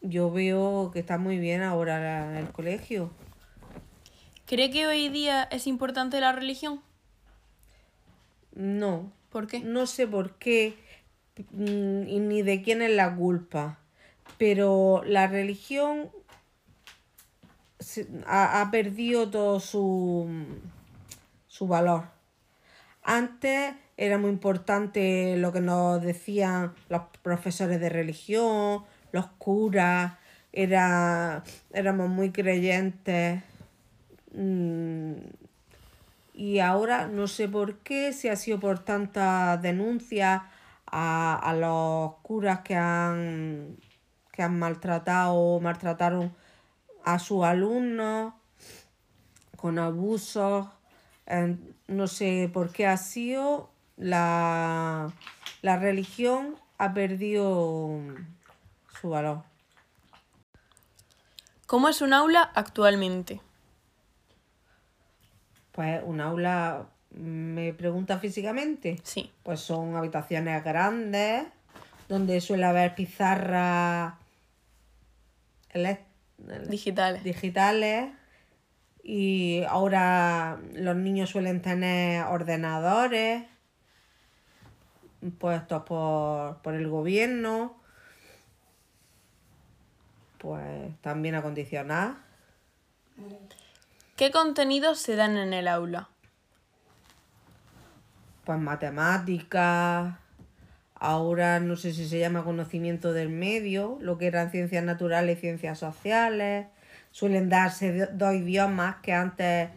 Yo 0.00 0.30
veo 0.30 0.90
que 0.92 1.00
está 1.00 1.18
muy 1.18 1.38
bien 1.38 1.62
ahora 1.62 2.38
el 2.38 2.48
colegio. 2.50 3.10
¿Cree 4.46 4.70
que 4.70 4.86
hoy 4.86 5.08
día 5.10 5.44
es 5.44 5.66
importante 5.66 6.20
la 6.20 6.32
religión? 6.32 6.80
No. 8.54 9.12
¿Por 9.30 9.46
qué? 9.46 9.60
No 9.60 9.86
sé 9.86 10.06
por 10.06 10.34
qué 10.34 10.76
mm, 11.52 12.28
ni 12.28 12.42
de 12.42 12.62
quién 12.62 12.82
es 12.82 12.90
la 12.90 13.14
culpa 13.14 13.80
pero 14.40 15.02
la 15.04 15.26
religión 15.26 16.10
ha, 18.26 18.66
perdido 18.72 19.30
todo 19.30 19.60
su, 19.60 20.26
su 21.46 21.68
valor. 21.68 22.04
Antes 23.02 23.74
era 23.98 24.16
muy 24.16 24.30
importante 24.30 25.36
lo 25.36 25.52
que 25.52 25.60
nos 25.60 26.00
decían 26.00 26.72
los 26.88 27.02
profesores 27.20 27.80
de 27.80 27.90
religión, 27.90 28.84
los 29.12 29.26
curas, 29.36 30.14
era, 30.54 31.44
éramos 31.74 32.08
muy 32.08 32.30
creyentes. 32.30 33.42
Y 36.40 36.60
ahora 36.60 37.06
no 37.06 37.26
sé 37.26 37.50
por 37.50 37.80
qué, 37.80 38.14
si 38.14 38.28
ha 38.28 38.34
sido 38.34 38.58
por 38.58 38.78
tantas 38.78 39.60
denuncias 39.60 40.40
a, 40.86 41.34
a 41.34 41.52
los 41.52 42.14
curas 42.22 42.60
que 42.60 42.74
han 42.74 43.76
que 44.32 44.42
han 44.42 44.58
maltratado 44.58 45.60
maltrataron 45.60 46.34
a 47.04 47.18
sus 47.18 47.44
alumnos 47.44 48.32
con 49.54 49.78
abusos. 49.78 50.66
no 51.88 52.06
sé 52.06 52.50
por 52.50 52.72
qué 52.72 52.86
ha 52.86 52.96
sido 52.96 53.68
la, 53.98 55.12
la 55.60 55.76
religión 55.76 56.56
ha 56.78 56.94
perdido 56.94 58.00
su 58.98 59.10
valor. 59.10 59.42
¿Cómo 61.66 61.90
es 61.90 62.00
un 62.00 62.14
aula 62.14 62.50
actualmente? 62.54 63.42
Pues 65.72 66.02
un 66.04 66.20
aula, 66.20 66.86
me 67.10 67.72
pregunta 67.72 68.18
físicamente. 68.18 68.98
Sí. 69.02 69.30
Pues 69.42 69.60
son 69.60 69.96
habitaciones 69.96 70.62
grandes, 70.64 71.44
donde 72.08 72.40
suele 72.40 72.64
haber 72.64 72.94
pizarra 72.94 74.18
digitales. 76.68 77.22
digitales 77.24 78.12
y 79.02 79.62
ahora 79.68 80.60
los 80.74 80.96
niños 80.96 81.30
suelen 81.30 81.62
tener 81.62 82.24
ordenadores 82.24 83.44
puestos 85.38 85.82
por, 85.82 86.62
por 86.62 86.74
el 86.74 86.88
gobierno, 86.88 87.76
pues 90.38 90.96
también 91.02 91.34
acondicionar. 91.34 92.14
¿Qué 94.20 94.30
contenidos 94.30 94.98
se 94.98 95.16
dan 95.16 95.38
en 95.38 95.54
el 95.54 95.66
aula? 95.66 96.10
Pues 98.44 98.58
matemáticas, 98.58 100.14
ahora 100.94 101.58
no 101.58 101.76
sé 101.76 101.94
si 101.94 102.06
se 102.06 102.18
llama 102.18 102.44
conocimiento 102.44 103.14
del 103.14 103.30
medio, 103.30 103.96
lo 104.02 104.18
que 104.18 104.26
eran 104.26 104.50
ciencias 104.50 104.84
naturales 104.84 105.38
y 105.38 105.40
ciencias 105.40 105.78
sociales. 105.78 106.66
Suelen 107.12 107.48
darse 107.48 108.08
dos 108.12 108.34
idiomas 108.34 108.96
que 108.96 109.14
antes 109.14 109.70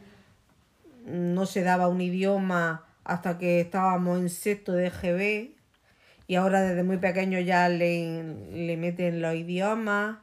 no 1.05 1.45
se 1.45 1.63
daba 1.63 1.87
un 1.87 2.01
idioma 2.01 2.85
hasta 3.05 3.37
que 3.37 3.61
estábamos 3.61 4.19
en 4.19 4.29
sexto 4.29 4.73
de 4.73 4.89
GB 4.89 5.55
y 6.27 6.35
ahora 6.35 6.63
desde 6.63 6.83
muy 6.83 6.97
pequeño 6.97 7.39
ya 7.39 7.69
le, 7.69 8.25
le 8.51 8.75
meten 8.75 9.21
los 9.21 9.35
idiomas. 9.35 10.17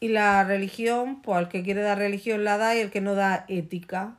Y 0.00 0.08
la 0.08 0.42
religión, 0.44 1.20
pues 1.20 1.40
el 1.40 1.48
que 1.48 1.62
quiere 1.62 1.82
dar 1.82 1.98
religión 1.98 2.42
la 2.42 2.56
da 2.56 2.74
y 2.74 2.80
el 2.80 2.90
que 2.90 3.02
no 3.02 3.14
da 3.14 3.44
ética. 3.48 4.16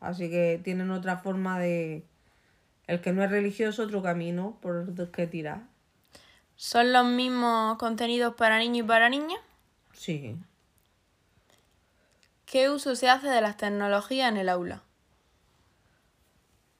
Así 0.00 0.28
que 0.28 0.60
tienen 0.62 0.90
otra 0.90 1.18
forma 1.18 1.58
de... 1.60 2.04
El 2.88 3.00
que 3.00 3.12
no 3.12 3.22
es 3.24 3.30
religioso, 3.30 3.84
otro 3.84 4.02
camino 4.02 4.58
por 4.60 4.92
el 4.98 5.10
que 5.10 5.26
tirar. 5.26 5.62
¿Son 6.56 6.92
los 6.92 7.06
mismos 7.06 7.78
contenidos 7.78 8.34
para 8.34 8.58
niños 8.58 8.84
y 8.84 8.88
para 8.88 9.08
niñas? 9.08 9.40
Sí. 9.92 10.36
¿Qué 12.44 12.70
uso 12.70 12.94
se 12.94 13.08
hace 13.08 13.28
de 13.28 13.40
las 13.40 13.56
tecnologías 13.56 14.30
en 14.30 14.36
el 14.36 14.48
aula? 14.48 14.82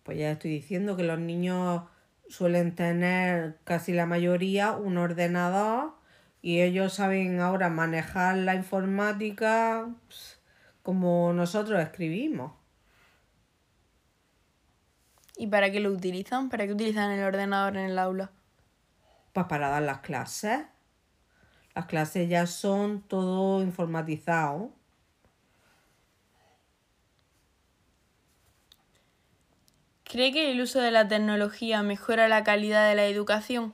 Pues 0.03 0.19
ya 0.19 0.33
estoy 0.33 0.51
diciendo 0.51 0.97
que 0.97 1.05
los 1.05 1.19
niños 1.19 1.83
suelen 2.29 2.75
tener 2.75 3.59
casi 3.65 3.93
la 3.93 4.07
mayoría 4.07 4.73
un 4.73 4.99
ordenador 4.99 5.95
y 6.45 6.61
ellos 6.61 6.93
saben 6.93 7.41
ahora 7.41 7.71
manejar 7.71 8.37
la 8.37 8.55
informática 8.55 9.89
pues, 10.07 10.39
como 10.83 11.33
nosotros 11.33 11.81
escribimos. 11.81 12.53
¿Y 15.39 15.47
para 15.47 15.73
qué 15.73 15.81
lo 15.81 15.91
utilizan? 15.91 16.51
¿Para 16.51 16.67
qué 16.67 16.75
utilizan 16.75 17.13
el 17.13 17.25
ordenador 17.25 17.79
en 17.79 17.87
el 17.87 17.99
aula? 17.99 18.31
Pues 19.33 19.47
para 19.47 19.71
dar 19.71 19.85
las 19.85 20.01
clases. 20.01 20.67
Las 21.75 21.87
clases 21.87 22.29
ya 22.29 22.47
son 22.47 23.01
todo 23.01 23.63
informatizado. 23.63 24.71
¿Cree 30.05 30.31
que 30.31 30.53
el 30.53 30.61
uso 30.61 30.79
de 30.83 30.91
la 30.91 31.09
tecnología 31.09 31.83
mejora 31.83 32.29
la 32.29 32.45
calidad 32.45 32.87
de 32.87 32.97
la 32.97 33.07
educación? 33.07 33.73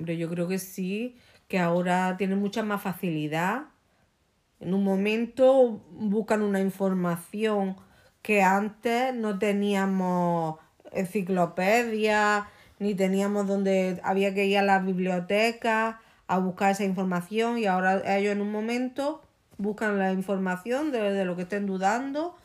Hombre, 0.00 0.16
yo 0.16 0.30
creo 0.30 0.48
que 0.48 0.58
sí, 0.58 1.18
que 1.46 1.58
ahora 1.58 2.16
tienen 2.16 2.38
mucha 2.38 2.62
más 2.62 2.80
facilidad. 2.80 3.64
En 4.58 4.72
un 4.72 4.82
momento 4.82 5.84
buscan 5.90 6.40
una 6.40 6.58
información 6.58 7.76
que 8.22 8.40
antes 8.40 9.14
no 9.14 9.38
teníamos 9.38 10.58
enciclopedia, 10.90 12.48
ni 12.78 12.94
teníamos 12.94 13.46
donde 13.46 14.00
había 14.02 14.32
que 14.32 14.46
ir 14.46 14.56
a 14.56 14.62
la 14.62 14.78
biblioteca 14.78 16.00
a 16.26 16.38
buscar 16.38 16.70
esa 16.70 16.84
información 16.84 17.58
y 17.58 17.66
ahora 17.66 18.00
ellos 18.16 18.32
en 18.32 18.40
un 18.40 18.50
momento 18.50 19.20
buscan 19.58 19.98
la 19.98 20.14
información 20.14 20.92
de, 20.92 21.12
de 21.12 21.26
lo 21.26 21.36
que 21.36 21.42
estén 21.42 21.66
dudando, 21.66 22.38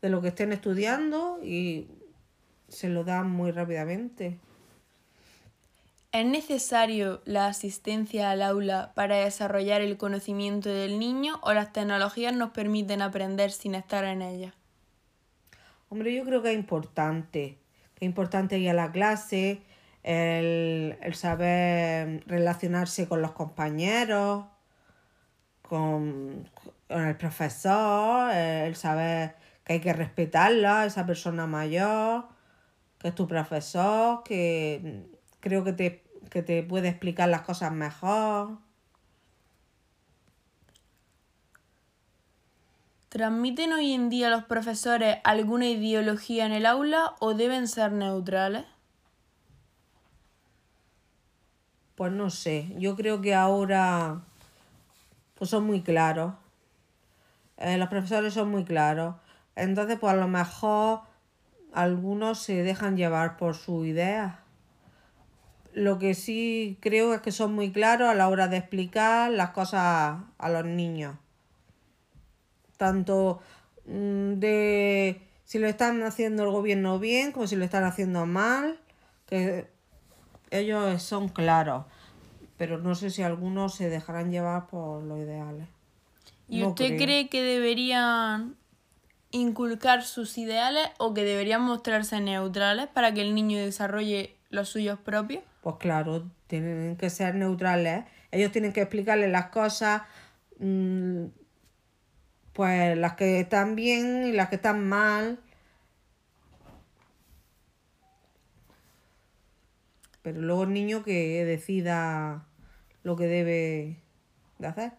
de 0.00 0.10
lo 0.10 0.22
que 0.22 0.28
estén 0.28 0.52
estudiando 0.52 1.40
y 1.42 1.88
se 2.68 2.88
lo 2.88 3.02
dan 3.02 3.28
muy 3.32 3.50
rápidamente. 3.50 4.38
¿Es 6.12 6.26
necesario 6.26 7.22
la 7.24 7.46
asistencia 7.46 8.32
al 8.32 8.42
aula 8.42 8.90
para 8.96 9.18
desarrollar 9.18 9.80
el 9.80 9.96
conocimiento 9.96 10.68
del 10.68 10.98
niño 10.98 11.38
o 11.42 11.52
las 11.52 11.72
tecnologías 11.72 12.34
nos 12.34 12.50
permiten 12.50 13.00
aprender 13.00 13.52
sin 13.52 13.76
estar 13.76 14.04
en 14.04 14.20
ellas? 14.20 14.52
Hombre, 15.88 16.12
yo 16.12 16.24
creo 16.24 16.42
que 16.42 16.50
es 16.50 16.56
importante. 16.56 17.58
Es 17.94 18.02
importante 18.02 18.58
ir 18.58 18.70
a 18.70 18.72
la 18.72 18.90
clase, 18.90 19.62
el, 20.02 20.98
el 21.00 21.14
saber 21.14 22.24
relacionarse 22.26 23.06
con 23.06 23.22
los 23.22 23.30
compañeros, 23.30 24.46
con, 25.62 26.48
con 26.88 27.06
el 27.06 27.16
profesor, 27.16 28.32
el 28.32 28.74
saber 28.74 29.36
que 29.62 29.74
hay 29.74 29.80
que 29.80 29.92
respetarla, 29.92 30.86
esa 30.86 31.06
persona 31.06 31.46
mayor, 31.46 32.24
que 32.98 33.08
es 33.08 33.14
tu 33.14 33.28
profesor, 33.28 34.24
que 34.24 35.08
creo 35.40 35.64
que 35.64 35.72
te, 35.72 36.04
que 36.30 36.42
te 36.42 36.62
puede 36.62 36.88
explicar 36.88 37.28
las 37.28 37.42
cosas 37.42 37.72
mejor. 37.72 38.58
¿Transmiten 43.08 43.72
hoy 43.72 43.92
en 43.92 44.08
día 44.08 44.30
los 44.30 44.44
profesores 44.44 45.18
alguna 45.24 45.66
ideología 45.66 46.46
en 46.46 46.52
el 46.52 46.64
aula 46.64 47.16
o 47.18 47.34
deben 47.34 47.66
ser 47.66 47.90
neutrales? 47.90 48.64
Pues 51.96 52.12
no 52.12 52.30
sé, 52.30 52.72
yo 52.78 52.94
creo 52.96 53.20
que 53.20 53.34
ahora 53.34 54.22
pues 55.34 55.50
son 55.50 55.64
muy 55.64 55.82
claros. 55.82 56.34
Eh, 57.56 57.76
los 57.78 57.88
profesores 57.88 58.32
son 58.32 58.50
muy 58.50 58.64
claros. 58.64 59.16
Entonces, 59.56 59.98
pues 59.98 60.12
a 60.12 60.16
lo 60.16 60.28
mejor 60.28 61.00
algunos 61.72 62.38
se 62.38 62.62
dejan 62.62 62.96
llevar 62.96 63.36
por 63.36 63.54
su 63.54 63.84
idea. 63.84 64.40
Lo 65.72 65.98
que 65.98 66.14
sí 66.14 66.78
creo 66.80 67.14
es 67.14 67.20
que 67.20 67.32
son 67.32 67.54
muy 67.54 67.70
claros 67.70 68.08
a 68.08 68.14
la 68.14 68.28
hora 68.28 68.48
de 68.48 68.56
explicar 68.56 69.30
las 69.30 69.50
cosas 69.50 70.18
a 70.38 70.48
los 70.48 70.64
niños. 70.64 71.16
Tanto 72.76 73.40
mm, 73.86 74.34
de 74.34 75.22
si 75.44 75.58
lo 75.58 75.66
están 75.68 76.02
haciendo 76.02 76.44
el 76.44 76.50
gobierno 76.50 76.98
bien 76.98 77.32
como 77.32 77.46
si 77.46 77.56
lo 77.56 77.64
están 77.64 77.84
haciendo 77.84 78.26
mal, 78.26 78.78
que 79.26 79.68
ellos 80.50 81.02
son 81.02 81.28
claros, 81.28 81.84
pero 82.56 82.78
no 82.78 82.94
sé 82.94 83.10
si 83.10 83.22
algunos 83.22 83.74
se 83.74 83.88
dejarán 83.88 84.30
llevar 84.30 84.66
por 84.66 85.02
los 85.02 85.18
ideales. 85.18 85.68
¿Y 86.48 86.60
No 86.60 86.70
usted 86.70 86.88
creo. 86.88 86.98
cree 86.98 87.28
que 87.28 87.42
deberían 87.42 88.56
inculcar 89.30 90.04
sus 90.04 90.36
ideales 90.38 90.88
o 90.98 91.14
que 91.14 91.22
deberían 91.22 91.62
mostrarse 91.62 92.20
neutrales 92.20 92.88
para 92.88 93.14
que 93.14 93.20
el 93.20 93.34
niño 93.34 93.58
desarrolle 93.58 94.36
los 94.50 94.68
suyos 94.68 94.98
propios? 94.98 95.44
Pues 95.60 95.76
claro, 95.76 96.30
tienen 96.46 96.96
que 96.96 97.10
ser 97.10 97.34
neutrales. 97.34 98.04
Ellos 98.30 98.52
tienen 98.52 98.72
que 98.72 98.82
explicarle 98.82 99.28
las 99.28 99.46
cosas, 99.46 100.02
mm, 100.58 101.26
pues 102.52 102.96
las 102.96 103.14
que 103.14 103.40
están 103.40 103.76
bien 103.76 104.24
y 104.26 104.32
las 104.32 104.48
que 104.48 104.56
están 104.56 104.88
mal. 104.88 105.38
Pero 110.22 110.40
luego 110.40 110.64
el 110.64 110.72
niño 110.72 111.02
que 111.02 111.44
decida 111.44 112.46
lo 113.02 113.16
que 113.16 113.26
debe 113.26 113.96
de 114.58 114.66
hacer. 114.66 114.92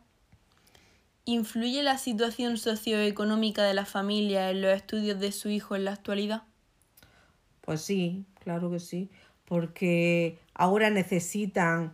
¿Influye 1.26 1.84
la 1.84 1.98
situación 1.98 2.58
socioeconómica 2.58 3.64
de 3.64 3.76
la 3.76 3.86
familia 3.86 4.50
en 4.50 4.62
los 4.62 4.72
estudios 4.72 5.20
de 5.20 5.32
su 5.32 5.50
hijo 5.50 5.76
en 5.76 5.86
la 5.86 5.94
actualidad? 5.94 6.44
Pues 7.62 7.82
sí, 7.82 8.26
claro 8.40 8.72
que 8.72 8.80
sí, 8.80 9.12
porque 9.46 10.40
ahora 10.54 10.90
necesitan 10.90 11.94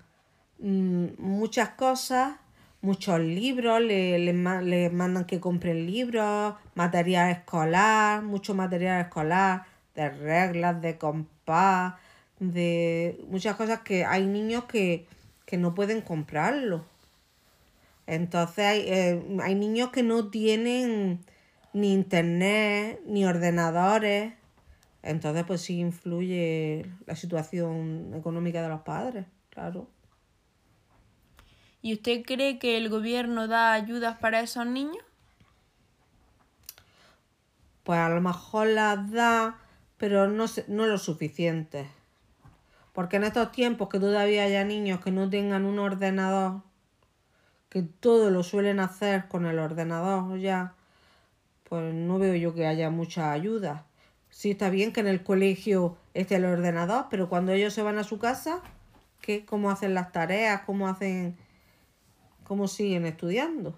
mm, 0.59 1.07
muchas 1.19 1.69
cosas, 1.69 2.35
muchos 2.81 3.19
libros, 3.19 3.81
le, 3.81 4.19
le 4.19 4.33
le 4.33 4.89
mandan 4.89 5.25
que 5.25 5.39
compren 5.39 5.85
libros, 5.85 6.55
material 6.75 7.31
escolar, 7.31 8.21
mucho 8.23 8.53
material 8.53 9.01
escolar, 9.01 9.65
de 9.95 10.09
reglas, 10.09 10.81
de 10.81 10.97
compás, 10.97 11.95
de 12.39 13.19
muchas 13.29 13.55
cosas 13.55 13.81
que 13.81 14.05
hay 14.05 14.25
niños 14.25 14.65
que, 14.65 15.07
que 15.45 15.57
no 15.57 15.73
pueden 15.73 16.01
comprarlo. 16.01 16.85
Entonces 18.05 18.65
hay, 18.65 18.81
eh, 18.87 19.21
hay 19.43 19.55
niños 19.55 19.89
que 19.89 20.03
no 20.03 20.29
tienen 20.29 21.19
ni 21.73 21.93
internet, 21.93 23.01
ni 23.05 23.25
ordenadores. 23.25 24.33
Entonces, 25.07 25.45
pues 25.45 25.61
sí 25.61 25.79
influye 25.79 26.85
la 27.05 27.15
situación 27.15 28.13
económica 28.13 28.61
de 28.61 28.67
los 28.67 28.81
padres, 28.81 29.25
claro. 29.49 29.87
¿Y 31.81 31.93
usted 31.93 32.23
cree 32.23 32.59
que 32.59 32.75
el 32.75 32.89
gobierno 32.89 33.47
da 33.47 33.71
ayudas 33.71 34.17
para 34.17 34.41
esos 34.41 34.65
niños? 34.65 35.01
Pues 37.83 37.97
a 37.97 38.09
lo 38.09 38.19
mejor 38.19 38.67
las 38.67 39.09
da, 39.09 39.57
pero 39.95 40.27
no, 40.27 40.43
no 40.67 40.87
lo 40.87 40.97
suficiente. 40.97 41.87
Porque 42.91 43.15
en 43.15 43.23
estos 43.23 43.53
tiempos 43.53 43.87
que 43.87 44.01
todavía 44.01 44.43
haya 44.43 44.65
niños 44.65 44.99
que 44.99 45.11
no 45.11 45.29
tengan 45.29 45.63
un 45.63 45.79
ordenador, 45.79 46.63
que 47.69 47.81
todo 47.81 48.29
lo 48.29 48.43
suelen 48.43 48.81
hacer 48.81 49.29
con 49.29 49.45
el 49.45 49.57
ordenador 49.59 50.37
ya, 50.37 50.73
pues 51.63 51.93
no 51.93 52.19
veo 52.19 52.35
yo 52.35 52.53
que 52.53 52.67
haya 52.67 52.89
mucha 52.89 53.31
ayuda. 53.31 53.86
Sí 54.37 54.51
está 54.51 54.69
bien 54.69 54.93
que 54.93 54.99
en 54.99 55.07
el 55.07 55.23
colegio 55.23 55.97
esté 56.13 56.35
el 56.35 56.45
ordenador, 56.45 57.07
pero 57.09 57.27
cuando 57.27 57.53
ellos 57.53 57.73
se 57.73 57.81
van 57.81 57.97
a 57.97 58.03
su 58.03 58.19
casa, 58.19 58.61
¿qué, 59.19 59.43
¿cómo 59.47 59.71
hacen 59.71 59.95
las 59.95 60.11
tareas? 60.11 60.61
¿Cómo 60.61 60.87
hacen, 60.87 61.35
cómo 62.43 62.67
siguen 62.67 63.07
estudiando? 63.07 63.75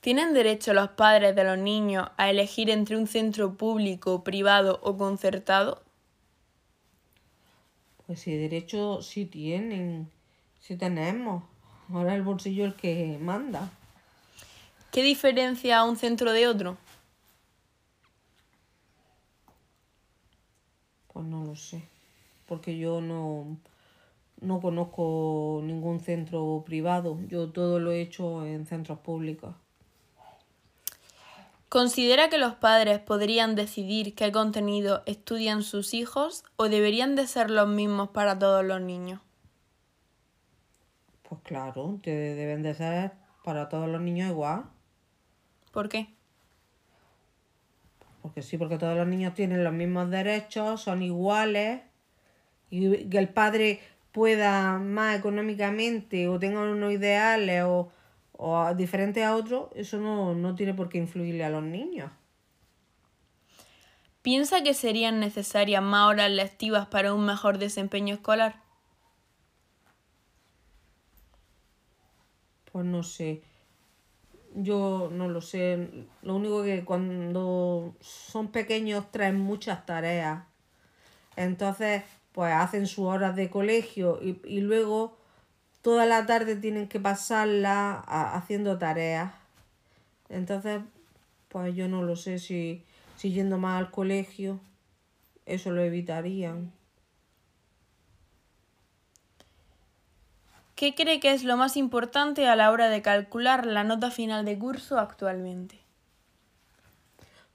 ¿Tienen 0.00 0.34
derecho 0.34 0.74
los 0.74 0.88
padres 0.88 1.36
de 1.36 1.44
los 1.44 1.56
niños 1.56 2.08
a 2.16 2.30
elegir 2.30 2.68
entre 2.68 2.96
un 2.96 3.06
centro 3.06 3.54
público, 3.54 4.24
privado 4.24 4.80
o 4.82 4.96
concertado? 4.96 5.84
Pues 8.08 8.18
sí, 8.18 8.36
derecho 8.36 9.02
sí 9.02 9.24
tienen, 9.24 10.10
sí 10.58 10.76
tenemos. 10.76 11.44
Ahora 11.92 12.16
el 12.16 12.22
bolsillo 12.22 12.64
el 12.64 12.74
que 12.74 13.18
manda. 13.20 13.70
¿Qué 14.90 15.02
diferencia 15.02 15.84
un 15.84 15.96
centro 15.96 16.32
de 16.32 16.48
otro? 16.48 16.78
Pues 21.12 21.26
no 21.26 21.44
lo 21.44 21.56
sé, 21.56 21.82
porque 22.46 22.78
yo 22.78 23.00
no, 23.00 23.58
no 24.40 24.60
conozco 24.60 25.60
ningún 25.62 26.00
centro 26.00 26.62
privado. 26.64 27.18
Yo 27.28 27.50
todo 27.50 27.80
lo 27.80 27.92
he 27.92 28.00
hecho 28.00 28.46
en 28.46 28.66
centros 28.66 28.98
públicos. 29.00 29.54
¿Considera 31.68 32.30
que 32.30 32.38
los 32.38 32.54
padres 32.54 32.98
podrían 32.98 33.54
decidir 33.54 34.14
qué 34.14 34.32
contenido 34.32 35.02
estudian 35.04 35.62
sus 35.62 35.92
hijos 35.92 36.44
o 36.56 36.70
deberían 36.70 37.14
de 37.14 37.26
ser 37.26 37.50
los 37.50 37.68
mismos 37.68 38.08
para 38.08 38.38
todos 38.38 38.64
los 38.64 38.80
niños? 38.80 39.20
Pues 41.28 41.42
claro, 41.42 42.00
deben 42.02 42.62
de 42.62 42.74
ser 42.74 43.12
para 43.44 43.68
todos 43.68 43.86
los 43.86 44.00
niños 44.00 44.30
igual. 44.30 44.64
¿Por 45.72 45.88
qué? 45.88 46.14
Porque 48.22 48.42
sí, 48.42 48.58
porque 48.58 48.78
todos 48.78 48.96
los 48.96 49.06
niños 49.06 49.34
tienen 49.34 49.64
los 49.64 49.72
mismos 49.72 50.10
derechos, 50.10 50.82
son 50.82 51.02
iguales, 51.02 51.82
y 52.70 53.08
que 53.08 53.18
el 53.18 53.28
padre 53.28 53.80
pueda 54.12 54.78
más 54.78 55.18
económicamente 55.18 56.28
o 56.28 56.38
tenga 56.38 56.60
unos 56.60 56.92
ideales 56.92 57.62
o, 57.64 57.90
o 58.32 58.74
diferentes 58.74 59.24
a 59.24 59.34
otros, 59.36 59.68
eso 59.74 59.98
no, 59.98 60.34
no 60.34 60.54
tiene 60.54 60.74
por 60.74 60.88
qué 60.88 60.98
influirle 60.98 61.44
a 61.44 61.50
los 61.50 61.62
niños. 61.62 62.10
¿Piensa 64.22 64.62
que 64.62 64.74
serían 64.74 65.20
necesarias 65.20 65.82
más 65.82 66.08
horas 66.08 66.30
lectivas 66.30 66.86
para 66.86 67.14
un 67.14 67.24
mejor 67.24 67.58
desempeño 67.58 68.14
escolar? 68.14 68.60
Pues 72.70 72.84
no 72.84 73.02
sé. 73.02 73.42
Yo 74.60 75.08
no 75.12 75.28
lo 75.28 75.40
sé. 75.40 75.88
Lo 76.22 76.34
único 76.34 76.64
que 76.64 76.84
cuando 76.84 77.94
son 78.00 78.48
pequeños 78.48 79.10
traen 79.12 79.38
muchas 79.38 79.86
tareas. 79.86 80.42
Entonces, 81.36 82.02
pues 82.32 82.52
hacen 82.52 82.88
sus 82.88 83.06
horas 83.06 83.36
de 83.36 83.50
colegio 83.50 84.18
y, 84.20 84.40
y 84.44 84.60
luego 84.60 85.16
toda 85.82 86.06
la 86.06 86.26
tarde 86.26 86.56
tienen 86.56 86.88
que 86.88 86.98
pasarla 86.98 88.00
haciendo 88.00 88.78
tareas. 88.78 89.32
Entonces, 90.28 90.80
pues 91.48 91.74
yo 91.76 91.86
no 91.86 92.02
lo 92.02 92.16
sé 92.16 92.40
si, 92.40 92.82
si 93.16 93.32
yendo 93.32 93.58
más 93.58 93.78
al 93.78 93.92
colegio, 93.92 94.58
eso 95.46 95.70
lo 95.70 95.82
evitarían. 95.82 96.72
¿Qué 100.78 100.94
cree 100.94 101.18
que 101.18 101.32
es 101.32 101.42
lo 101.42 101.56
más 101.56 101.76
importante 101.76 102.46
a 102.46 102.54
la 102.54 102.70
hora 102.70 102.88
de 102.88 103.02
calcular 103.02 103.66
la 103.66 103.82
nota 103.82 104.12
final 104.12 104.44
de 104.44 104.56
curso 104.56 104.96
actualmente? 105.00 105.80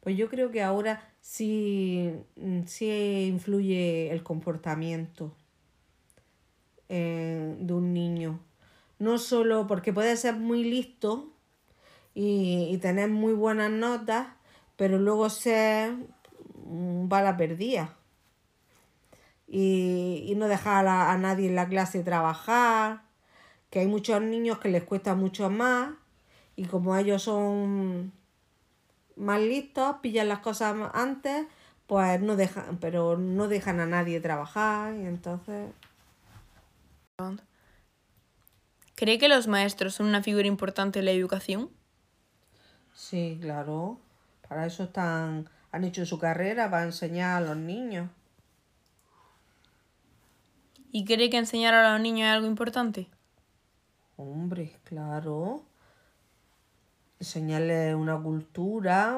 Pues 0.02 0.18
yo 0.18 0.28
creo 0.28 0.52
que 0.52 0.62
ahora 0.62 1.10
sí, 1.22 2.12
sí 2.66 3.28
influye 3.30 4.12
el 4.12 4.24
comportamiento. 4.24 5.34
Eh, 6.90 7.56
de 7.60 7.74
un 7.74 7.94
niño. 7.94 8.42
No 9.00 9.18
solo 9.18 9.68
porque 9.68 9.94
puede 9.94 10.18
ser 10.18 10.36
muy 10.36 10.66
listo 10.66 11.32
y, 12.14 12.78
tener 12.82 13.10
muy 13.10 13.32
buenas 13.32 13.72
notas, 13.72 14.28
pero 14.76 15.00
luego 15.00 15.30
ser 15.30 15.96
bala 16.66 17.38
perdida. 17.38 17.96
Y, 19.48 20.26
y 20.28 20.36
no 20.36 20.50
dejar 20.50 20.88
a, 20.88 21.14
a, 21.14 21.18
nadie 21.18 21.48
en 21.48 21.56
la 21.56 21.70
clase 21.70 22.04
trabajar, 22.04 23.03
que 23.74 23.80
hay 23.80 23.88
muchos 23.88 24.22
niños 24.22 24.60
que 24.60 24.70
les 24.70 24.84
cuesta 24.84 25.16
mucho 25.16 25.50
más 25.50 25.96
y 26.56 26.66
como 26.66 26.96
ellos 26.96 27.24
son 27.24 28.12
más 29.16 29.42
listos, 29.42 29.96
pillan 30.00 30.30
las 30.30 30.42
cosas 30.42 30.76
antes, 30.94 31.48
pues 31.88 32.22
no 32.22 32.36
dejan, 32.36 32.78
pero 32.78 33.18
no 33.18 33.48
dejan 33.48 33.80
a 33.80 33.88
nadie 33.88 34.20
trabajar 34.20 34.94
y 34.94 35.08
entonces... 35.08 35.72
¿Cree 38.94 39.18
que 39.18 39.28
los 39.28 39.48
maestros 39.48 39.96
son 39.96 40.06
una 40.06 40.22
figura 40.22 40.48
importante 40.48 41.00
en 41.00 41.06
la 41.06 41.12
educación? 41.12 41.72
Sí, 42.94 43.40
claro. 43.42 43.98
Para 44.48 44.68
eso 44.68 44.84
están, 44.84 45.50
han 45.72 45.84
hecho 45.84 46.06
su 46.06 46.20
carrera, 46.20 46.70
para 46.70 46.84
enseñar 46.84 47.42
a 47.42 47.46
los 47.48 47.58
niños. 47.58 48.08
¿Y 50.92 51.06
cree 51.06 51.32
que 51.32 51.38
enseñar 51.38 51.74
a 51.74 51.94
los 51.94 52.02
niños 52.02 52.28
es 52.28 52.34
algo 52.34 52.46
importante? 52.46 53.10
Hombre, 54.18 54.80
claro. 54.84 55.64
Enseñarles 57.20 57.96
una 57.96 58.22
cultura, 58.22 59.18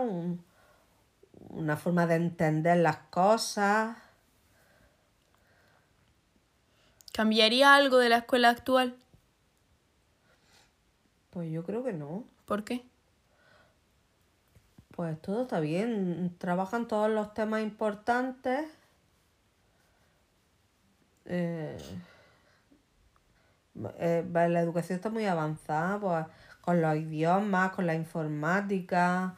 una 1.49 1.77
forma 1.77 2.07
de 2.07 2.15
entender 2.15 2.77
las 2.77 2.97
cosas. 3.09 3.97
¿Cambiaría 7.13 7.75
algo 7.75 7.97
de 7.97 8.09
la 8.09 8.17
escuela 8.17 8.49
actual? 8.49 8.95
Pues 11.29 11.51
yo 11.51 11.63
creo 11.63 11.83
que 11.83 11.93
no. 11.93 12.23
¿Por 12.45 12.63
qué? 12.63 12.85
Pues 14.95 15.21
todo 15.21 15.43
está 15.43 15.59
bien. 15.59 16.35
Trabajan 16.37 16.87
todos 16.87 17.09
los 17.09 17.33
temas 17.33 17.61
importantes. 17.61 18.65
Eh, 21.25 21.77
eh, 23.99 24.25
la 24.31 24.59
educación 24.59 24.97
está 24.97 25.09
muy 25.09 25.25
avanzada, 25.25 25.99
pues, 25.99 26.25
con 26.61 26.81
los 26.81 26.95
idiomas, 26.95 27.71
con 27.71 27.85
la 27.85 27.95
informática. 27.95 29.35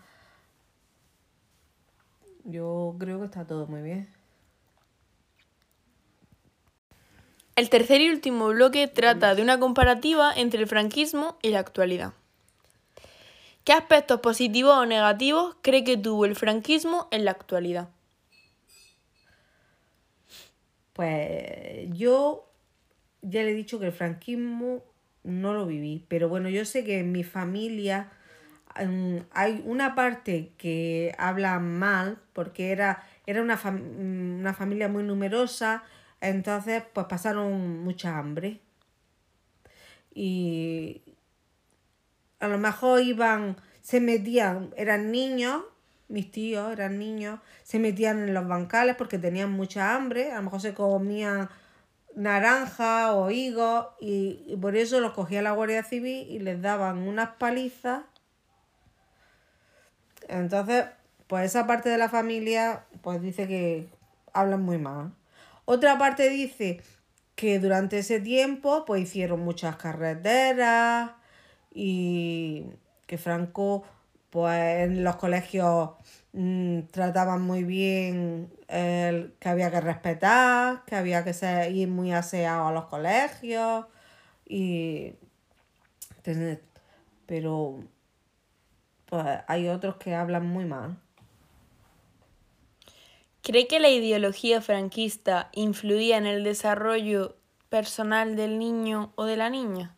Yo 2.43 2.95
creo 2.99 3.19
que 3.19 3.25
está 3.25 3.45
todo 3.45 3.67
muy 3.67 3.81
bien. 3.81 4.09
El 7.55 7.69
tercer 7.69 8.01
y 8.01 8.09
último 8.09 8.49
bloque 8.49 8.87
trata 8.87 9.33
de 9.33 9.41
una 9.41 9.59
comparativa 9.59 10.31
entre 10.33 10.61
el 10.61 10.67
franquismo 10.67 11.37
y 11.41 11.49
la 11.49 11.59
actualidad. 11.59 12.13
¿Qué 13.63 13.73
aspectos 13.73 14.21
positivos 14.21 14.77
o 14.77 14.85
negativos 14.85 15.57
cree 15.61 15.83
que 15.83 15.97
tuvo 15.97 16.25
el 16.25 16.35
franquismo 16.35 17.07
en 17.11 17.25
la 17.25 17.31
actualidad? 17.31 17.89
Pues 20.93 21.89
yo 21.91 22.46
ya 23.21 23.43
le 23.43 23.51
he 23.51 23.55
dicho 23.55 23.79
que 23.79 23.87
el 23.87 23.91
franquismo 23.91 24.83
no 25.23 25.53
lo 25.53 25.65
viví, 25.65 26.05
pero 26.07 26.29
bueno, 26.29 26.49
yo 26.49 26.65
sé 26.65 26.83
que 26.83 26.99
en 26.99 27.11
mi 27.11 27.23
familia 27.23 28.11
mm, 28.79 29.17
hay 29.31 29.61
una 29.65 29.95
parte 29.95 30.51
que 30.57 31.13
habla 31.17 31.59
mal 31.59 32.19
porque 32.33 32.71
era, 32.71 33.03
era 33.25 33.41
una, 33.41 33.55
mm, 33.55 34.39
una 34.39 34.53
familia 34.53 34.87
muy 34.87 35.03
numerosa 35.03 35.83
entonces, 36.21 36.83
pues 36.93 37.07
pasaron 37.07 37.83
mucha 37.83 38.17
hambre. 38.17 38.59
Y 40.13 41.01
a 42.39 42.47
lo 42.47 42.57
mejor 42.57 43.01
iban, 43.01 43.57
se 43.81 43.99
metían, 43.99 44.73
eran 44.77 45.11
niños, 45.11 45.63
mis 46.07 46.31
tíos 46.31 46.71
eran 46.71 46.97
niños, 46.97 47.39
se 47.63 47.79
metían 47.79 48.19
en 48.19 48.33
los 48.33 48.47
bancales 48.47 48.95
porque 48.95 49.19
tenían 49.19 49.51
mucha 49.51 49.95
hambre, 49.95 50.31
a 50.31 50.37
lo 50.37 50.43
mejor 50.43 50.61
se 50.61 50.73
comían 50.73 51.49
naranja 52.17 53.13
o 53.13 53.29
higos 53.29 53.87
y, 54.01 54.43
y 54.47 54.57
por 54.57 54.75
eso 54.75 54.99
los 54.99 55.13
cogía 55.13 55.43
la 55.43 55.51
Guardia 55.51 55.83
Civil 55.83 56.27
y 56.29 56.39
les 56.39 56.61
daban 56.61 57.07
unas 57.07 57.29
palizas. 57.37 58.01
Entonces, 60.27 60.85
pues 61.27 61.45
esa 61.45 61.67
parte 61.67 61.89
de 61.89 61.97
la 61.99 62.09
familia, 62.09 62.85
pues 63.01 63.21
dice 63.21 63.47
que 63.47 63.87
hablan 64.33 64.63
muy 64.63 64.79
mal. 64.79 65.13
Otra 65.65 65.97
parte 65.99 66.29
dice 66.29 66.81
que 67.35 67.59
durante 67.59 67.99
ese 67.99 68.19
tiempo 68.19 68.83
pues 68.85 69.03
hicieron 69.03 69.41
muchas 69.41 69.75
carreteras 69.75 71.11
y 71.71 72.65
que 73.05 73.19
Franco 73.19 73.83
pues 74.31 74.83
en 74.85 75.03
los 75.03 75.17
colegios 75.17 75.91
mmm, 76.37 76.81
trataban 76.91 77.41
muy 77.41 77.63
bien 77.63 78.53
el, 78.67 79.33
que 79.39 79.49
había 79.49 79.71
que 79.71 79.81
respetar, 79.81 80.85
que 80.85 80.95
había 80.95 81.23
que 81.23 81.33
ser, 81.33 81.71
ir 81.71 81.87
muy 81.87 82.13
aseado 82.13 82.67
a 82.67 82.71
los 82.71 82.85
colegios 82.85 83.85
y 84.45 85.15
pero 87.25 87.83
pues 89.05 89.25
hay 89.47 89.69
otros 89.69 89.95
que 89.95 90.13
hablan 90.13 90.45
muy 90.45 90.65
mal. 90.65 90.97
¿Cree 93.41 93.67
que 93.67 93.79
la 93.79 93.89
ideología 93.89 94.61
franquista 94.61 95.49
influía 95.53 96.17
en 96.17 96.25
el 96.25 96.43
desarrollo 96.43 97.37
personal 97.69 98.35
del 98.35 98.59
niño 98.59 99.13
o 99.15 99.23
de 99.23 99.37
la 99.37 99.49
niña? 99.49 99.95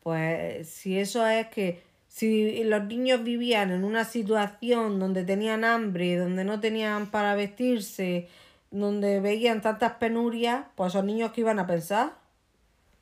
Pues 0.00 0.68
si 0.68 0.98
eso 0.98 1.24
es 1.26 1.46
que 1.46 1.85
si 2.16 2.64
los 2.64 2.84
niños 2.84 3.22
vivían 3.24 3.70
en 3.70 3.84
una 3.84 4.06
situación 4.06 4.98
donde 4.98 5.22
tenían 5.22 5.64
hambre, 5.64 6.16
donde 6.16 6.44
no 6.44 6.60
tenían 6.60 7.10
para 7.10 7.34
vestirse, 7.34 8.30
donde 8.70 9.20
veían 9.20 9.60
tantas 9.60 9.92
penurias, 9.96 10.64
pues 10.76 10.94
esos 10.94 11.04
niños 11.04 11.32
que 11.32 11.42
iban 11.42 11.58
a 11.58 11.66
pensar 11.66 12.14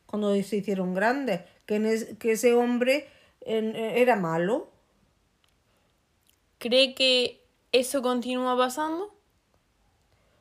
cuando 0.06 0.34
se 0.42 0.56
hicieron 0.56 0.94
grandes, 0.94 1.42
que, 1.64 2.16
que 2.18 2.32
ese 2.32 2.54
hombre 2.54 3.06
era 3.46 4.16
malo. 4.16 4.68
¿Cree 6.58 6.96
que 6.96 7.40
eso 7.70 8.02
continúa 8.02 8.56
pasando? 8.56 9.14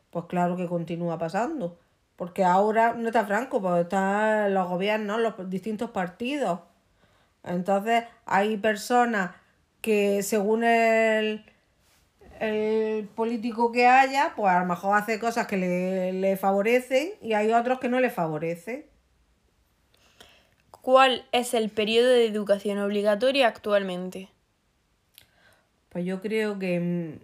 Pues 0.10 0.26
claro 0.26 0.58
que 0.58 0.66
continúa 0.66 1.20
pasando. 1.20 1.78
Porque 2.16 2.44
ahora 2.44 2.96
no 2.96 3.10
está 3.10 3.24
Franco, 3.24 3.62
pues 3.62 3.84
están 3.84 4.52
los 4.52 4.68
gobiernos, 4.68 5.22
los 5.22 5.48
distintos 5.48 5.92
partidos. 5.92 6.62
Entonces 7.44 8.06
hay 8.26 8.58
personas 8.58 9.32
que 9.82 10.24
según 10.24 10.64
el, 10.64 11.46
el 12.40 13.08
político 13.08 13.72
que 13.72 13.88
haya, 13.88 14.34
pues 14.36 14.54
a 14.54 14.62
lo 14.62 14.66
mejor 14.66 14.98
hace 14.98 15.20
cosas 15.20 15.48
que 15.48 15.58
le, 15.58 16.14
le 16.14 16.38
favorecen 16.38 17.12
y 17.22 17.34
hay 17.34 17.52
otros 17.52 17.80
que 17.80 17.90
no 17.90 18.00
le 18.00 18.10
favorecen. 18.10 18.86
¿Cuál 20.84 21.26
es 21.32 21.54
el 21.54 21.70
periodo 21.70 22.10
de 22.10 22.28
educación 22.28 22.78
obligatoria 22.80 23.48
actualmente? 23.48 24.30
Pues 25.88 26.06
yo 26.06 26.22
creo 26.22 26.60
que 26.60 26.76
em, 26.76 27.20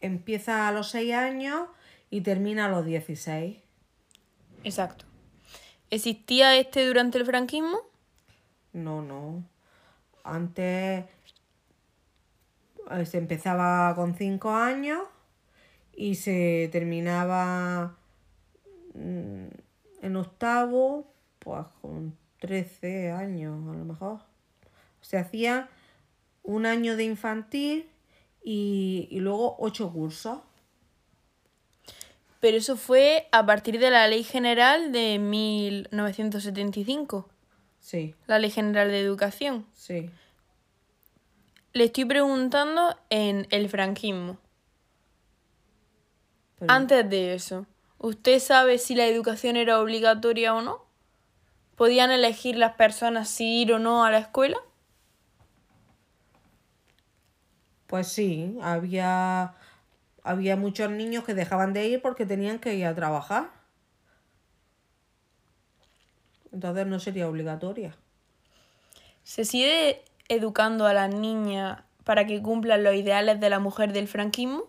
empieza 0.00 0.66
a 0.66 0.72
los 0.72 0.90
6 0.90 1.14
años 1.14 1.68
y 2.10 2.22
termina 2.22 2.64
a 2.64 2.68
los 2.68 2.84
16. 2.84 3.58
Exacto. 4.64 5.04
¿Existía 5.90 6.56
este 6.56 6.86
durante 6.86 7.18
el 7.18 7.26
franquismo? 7.26 7.82
No, 8.78 9.02
no. 9.02 9.44
Antes 10.24 11.04
eh, 12.90 13.06
se 13.06 13.18
empezaba 13.18 13.94
con 13.94 14.14
5 14.14 14.50
años 14.50 15.02
y 15.94 16.14
se 16.14 16.68
terminaba 16.70 17.96
mm, 18.94 19.46
en 20.02 20.16
octavo, 20.16 21.12
pues 21.38 21.64
con 21.80 22.16
13 22.38 23.10
años 23.10 23.68
a 23.68 23.72
lo 23.72 23.84
mejor. 23.84 24.20
Se 25.00 25.18
hacía 25.18 25.68
un 26.42 26.66
año 26.66 26.96
de 26.96 27.04
infantil 27.04 27.88
y, 28.42 29.08
luego 29.12 29.56
ocho 29.58 29.92
cursos. 29.92 30.40
Pero 32.40 32.56
eso 32.56 32.76
fue 32.76 33.28
a 33.32 33.44
partir 33.44 33.80
de 33.80 33.90
la 33.90 34.06
Ley 34.06 34.22
General 34.22 34.92
de 34.92 35.18
1975. 35.18 37.28
Sí. 37.80 38.14
La 38.26 38.38
Ley 38.38 38.50
General 38.50 38.88
de 38.88 39.00
Educación. 39.00 39.66
Sí. 39.72 40.10
Le 41.72 41.84
estoy 41.84 42.04
preguntando 42.04 42.98
en 43.10 43.46
el 43.50 43.68
franquismo. 43.68 44.38
Antes 46.66 47.08
de 47.08 47.34
eso, 47.34 47.66
¿usted 47.98 48.40
sabe 48.40 48.78
si 48.78 48.94
la 48.96 49.06
educación 49.06 49.56
era 49.56 49.80
obligatoria 49.80 50.54
o 50.54 50.62
no? 50.62 50.84
¿Podían 51.76 52.10
elegir 52.10 52.56
las 52.56 52.74
personas 52.74 53.28
si 53.28 53.62
ir 53.62 53.72
o 53.72 53.78
no 53.78 54.04
a 54.04 54.10
la 54.10 54.18
escuela? 54.18 54.58
Pues 57.86 58.08
sí, 58.08 58.58
había, 58.60 59.54
había 60.24 60.56
muchos 60.56 60.90
niños 60.90 61.24
que 61.24 61.34
dejaban 61.34 61.72
de 61.72 61.86
ir 61.86 62.02
porque 62.02 62.26
tenían 62.26 62.58
que 62.58 62.74
ir 62.74 62.86
a 62.86 62.94
trabajar. 62.94 63.57
Entonces 66.58 66.88
no 66.88 66.98
sería 66.98 67.28
obligatoria. 67.28 67.94
¿Se 69.22 69.44
sigue 69.44 70.02
educando 70.28 70.88
a 70.88 70.92
las 70.92 71.14
niñas 71.14 71.82
para 72.02 72.26
que 72.26 72.42
cumplan 72.42 72.82
los 72.82 72.96
ideales 72.96 73.38
de 73.38 73.48
la 73.48 73.60
mujer 73.60 73.92
del 73.92 74.08
franquismo? 74.08 74.64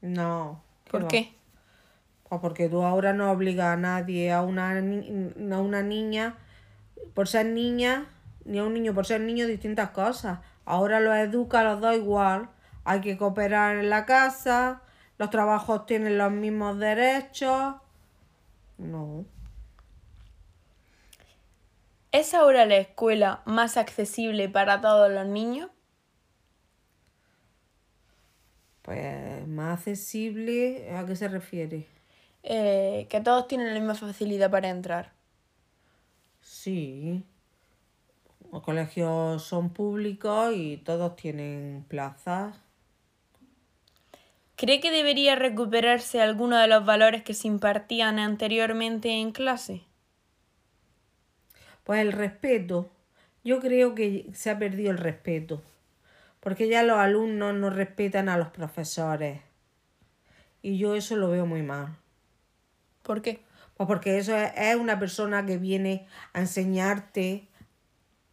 No. 0.00 0.60
¿Por 0.90 1.06
qué? 1.06 1.32
Pues 2.28 2.40
porque 2.40 2.68
tú 2.68 2.82
ahora 2.82 3.12
no 3.12 3.30
obligas 3.30 3.68
a 3.68 3.76
nadie, 3.76 4.32
a 4.32 4.42
una, 4.42 4.72
a 4.72 5.60
una 5.60 5.82
niña, 5.82 6.36
por 7.14 7.28
ser 7.28 7.46
niña, 7.46 8.08
ni 8.44 8.58
a 8.58 8.64
un 8.64 8.74
niño 8.74 8.94
por 8.94 9.06
ser 9.06 9.20
niño, 9.20 9.46
distintas 9.46 9.90
cosas. 9.90 10.40
Ahora 10.64 10.98
los 10.98 11.14
educa 11.14 11.60
a 11.60 11.64
los 11.64 11.80
dos 11.80 11.94
igual. 11.94 12.50
Hay 12.82 13.00
que 13.00 13.16
cooperar 13.16 13.76
en 13.76 13.90
la 13.90 14.06
casa, 14.06 14.82
los 15.18 15.30
trabajos 15.30 15.86
tienen 15.86 16.18
los 16.18 16.32
mismos 16.32 16.80
derechos. 16.80 17.76
No. 18.76 19.24
¿Es 22.12 22.32
ahora 22.34 22.64
la 22.66 22.76
escuela 22.76 23.42
más 23.44 23.76
accesible 23.76 24.48
para 24.48 24.80
todos 24.80 25.10
los 25.10 25.26
niños? 25.26 25.70
Pues 28.82 29.46
más 29.46 29.78
accesible, 29.80 30.90
¿a 30.96 31.04
qué 31.04 31.14
se 31.16 31.28
refiere? 31.28 31.86
Eh, 32.42 33.06
que 33.10 33.20
todos 33.20 33.46
tienen 33.46 33.68
la 33.68 33.74
misma 33.74 33.94
facilidad 33.94 34.50
para 34.50 34.70
entrar. 34.70 35.12
Sí. 36.40 37.22
Los 38.50 38.62
colegios 38.62 39.42
son 39.42 39.70
públicos 39.70 40.52
y 40.54 40.78
todos 40.78 41.16
tienen 41.16 41.84
plazas. 41.88 42.56
¿Cree 44.56 44.80
que 44.80 44.90
debería 44.90 45.36
recuperarse 45.36 46.20
alguno 46.20 46.56
de 46.58 46.68
los 46.68 46.84
valores 46.84 47.22
que 47.22 47.34
se 47.34 47.48
impartían 47.48 48.18
anteriormente 48.18 49.10
en 49.10 49.32
clase? 49.32 49.87
Pues 51.88 52.02
el 52.02 52.12
respeto. 52.12 52.90
Yo 53.44 53.60
creo 53.60 53.94
que 53.94 54.30
se 54.34 54.50
ha 54.50 54.58
perdido 54.58 54.90
el 54.90 54.98
respeto. 54.98 55.62
Porque 56.38 56.68
ya 56.68 56.82
los 56.82 56.98
alumnos 56.98 57.54
no 57.54 57.70
respetan 57.70 58.28
a 58.28 58.36
los 58.36 58.48
profesores. 58.48 59.40
Y 60.60 60.76
yo 60.76 60.96
eso 60.96 61.16
lo 61.16 61.30
veo 61.30 61.46
muy 61.46 61.62
mal. 61.62 61.96
¿Por 63.02 63.22
qué? 63.22 63.42
Pues 63.74 63.86
porque 63.86 64.18
eso 64.18 64.36
es, 64.36 64.76
una 64.76 64.98
persona 64.98 65.46
que 65.46 65.56
viene 65.56 66.06
a 66.34 66.40
enseñarte, 66.40 67.48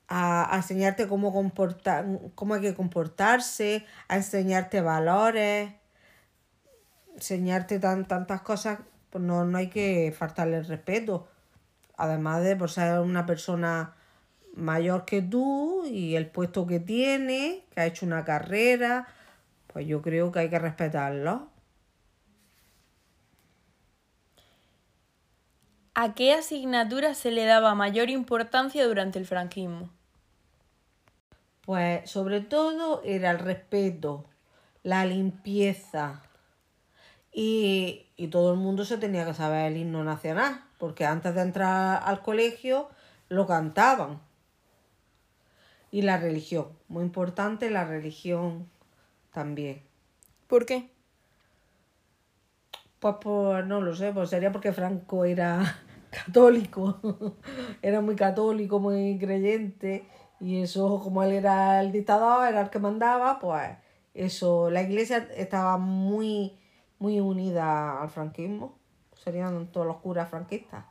a, 0.10 0.52
enseñarte 0.54 1.08
cómo, 1.08 1.32
comportar, 1.32 2.06
cómo 2.36 2.56
hay 2.56 2.62
que 2.62 2.76
comportarse, 2.76 3.86
a 4.10 4.18
enseñarte 4.18 4.82
valores, 4.82 5.72
enseñarte 7.14 7.80
tan, 7.80 8.06
tantas 8.06 8.42
cosas, 8.42 8.80
pues 9.12 9.24
no, 9.24 9.46
no 9.46 9.58
hay 9.58 9.68
que 9.70 10.14
faltarle 10.14 10.58
el 10.58 10.66
respeto. 10.66 11.30
Además 11.98 12.44
de 12.44 12.56
por 12.56 12.70
ser 12.70 13.00
una 13.00 13.26
persona 13.26 13.96
mayor 14.56 15.06
que 15.06 15.22
tú 15.22 15.86
y 15.86 16.16
el 16.16 16.28
puesto 16.28 16.66
que 16.66 16.80
tiene, 16.80 17.66
que 17.74 17.82
ha 17.82 17.86
hecho 17.86 18.06
una 18.06 18.24
carrera, 18.26 19.08
pues 19.68 19.88
yo 19.88 20.02
creo 20.02 20.32
que 20.32 20.40
hay 20.40 20.50
que 20.50 20.60
respetarlo. 20.60 21.50
¿A 25.98 26.14
qué 26.14 26.34
asignatura 26.34 27.14
se 27.14 27.32
le 27.32 27.46
daba 27.46 27.74
mayor 27.74 28.10
importancia 28.10 28.86
durante 28.86 29.18
el 29.18 29.26
franquismo? 29.26 29.90
Pues 31.62 32.10
sobre 32.10 32.42
todo 32.42 33.02
era 33.06 33.32
el 33.32 33.40
respeto, 33.40 34.26
la 34.84 35.06
limpieza 35.06 36.22
y, 37.32 38.08
y, 38.18 38.28
todo 38.28 38.52
el 38.52 38.60
mundo 38.60 38.84
se 38.84 38.98
tenía 38.98 39.26
que 39.26 39.34
saber 39.34 39.72
el 39.72 39.78
himno 39.78 40.04
nacional, 40.04 40.65
porque 40.78 41.06
antes 41.06 41.34
de 41.36 41.42
entrar 41.42 42.02
al 42.04 42.22
colegio 42.22 42.90
lo 43.30 43.48
cantaban. 43.48 44.22
Y 45.92 46.02
la 46.02 46.18
religión, 46.18 46.70
muy 46.88 47.04
importante 47.04 47.70
la 47.70 47.86
religión 47.86 48.70
también. 49.32 49.82
¿Por 50.48 50.66
qué? 50.66 50.90
Pues, 53.00 53.66
no 53.68 53.82
lo 53.82 53.96
sé, 53.96 54.12
pues 54.14 54.30
sería 54.30 54.52
porque 54.52 54.74
Franco 54.74 55.26
era 55.26 55.80
católico, 56.10 57.00
era 57.82 58.02
muy 58.02 58.16
católico, 58.16 58.80
muy 58.80 59.18
creyente, 59.20 60.08
y 60.40 60.62
eso, 60.62 61.00
como 61.04 61.24
él 61.24 61.34
era 61.34 61.82
el 61.82 61.92
dictador, 61.92 62.48
era 62.48 62.62
el 62.62 62.70
que 62.70 62.80
mandaba, 62.80 63.40
pues 63.40 63.78
eso, 64.14 64.70
la 64.72 64.82
iglesia 64.82 65.28
estaba 65.36 65.78
muy, 65.78 66.58
muy 67.00 67.20
unida 67.20 68.02
al 68.02 68.10
franquismo, 68.10 68.80
serían 69.26 69.68
todos 69.68 69.86
los 69.86 69.98
curas 69.98 70.30
franquistas. 70.30 70.86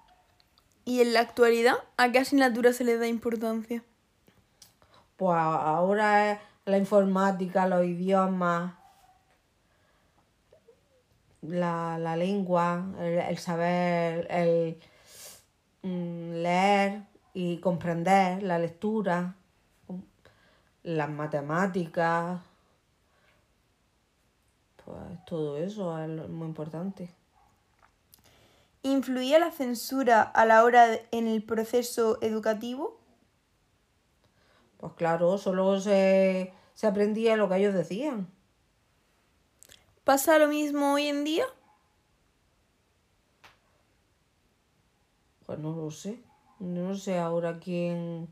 ¿Y 0.85 1.01
en 1.01 1.14
la 1.14 1.20
actualidad 1.20 1.77
a 1.97 2.12
qué 2.12 2.18
asignatura 2.18 2.75
se 2.75 2.85
le 2.85 2.99
da 2.99 3.07
importancia? 3.07 3.83
Pues 5.16 5.38
ahora 5.38 6.33
es 6.33 6.38
la 6.66 6.77
informática, 6.77 7.66
los 7.66 7.87
idiomas, 7.87 8.75
la, 11.40 12.16
lengua, 12.16 12.85
el 13.01 13.38
saber, 13.38 14.27
el, 14.31 14.79
Mm, 15.85 16.42
leer 16.42 17.03
y 17.35 17.59
comprender 17.59 18.42
la 18.42 18.59
lectura. 18.59 19.37
las 20.83 21.09
matemáticas, 21.11 22.40
pues 24.85 25.25
todo 25.27 25.57
eso 25.59 25.99
es 25.99 26.29
muy 26.29 26.47
importante. 26.47 27.11
¿Influía 28.87 29.38
la 29.38 29.51
censura 29.51 30.20
a 30.20 30.44
la 30.44 30.62
hora 30.62 31.01
en 31.11 31.27
el 31.27 31.42
proceso 31.42 32.18
educativo? 32.20 33.01
Pues 34.77 34.92
claro, 34.92 35.38
solo 35.38 35.81
se, 35.81 36.53
se 36.75 36.87
aprendía 36.87 37.35
lo 37.37 37.49
que 37.49 37.57
ellos 37.57 37.73
decían. 37.73 38.29
¿Pasa 40.05 40.38
lo 40.38 40.49
mismo 40.49 40.92
hoy 40.92 41.07
en 41.07 41.25
día? 41.25 41.47
Pues 45.47 45.59
no 45.59 45.75
lo 45.75 45.90
sé. 45.90 46.23
No 46.59 46.94
sé 46.94 47.18
ahora 47.18 47.59
quién, 47.59 48.29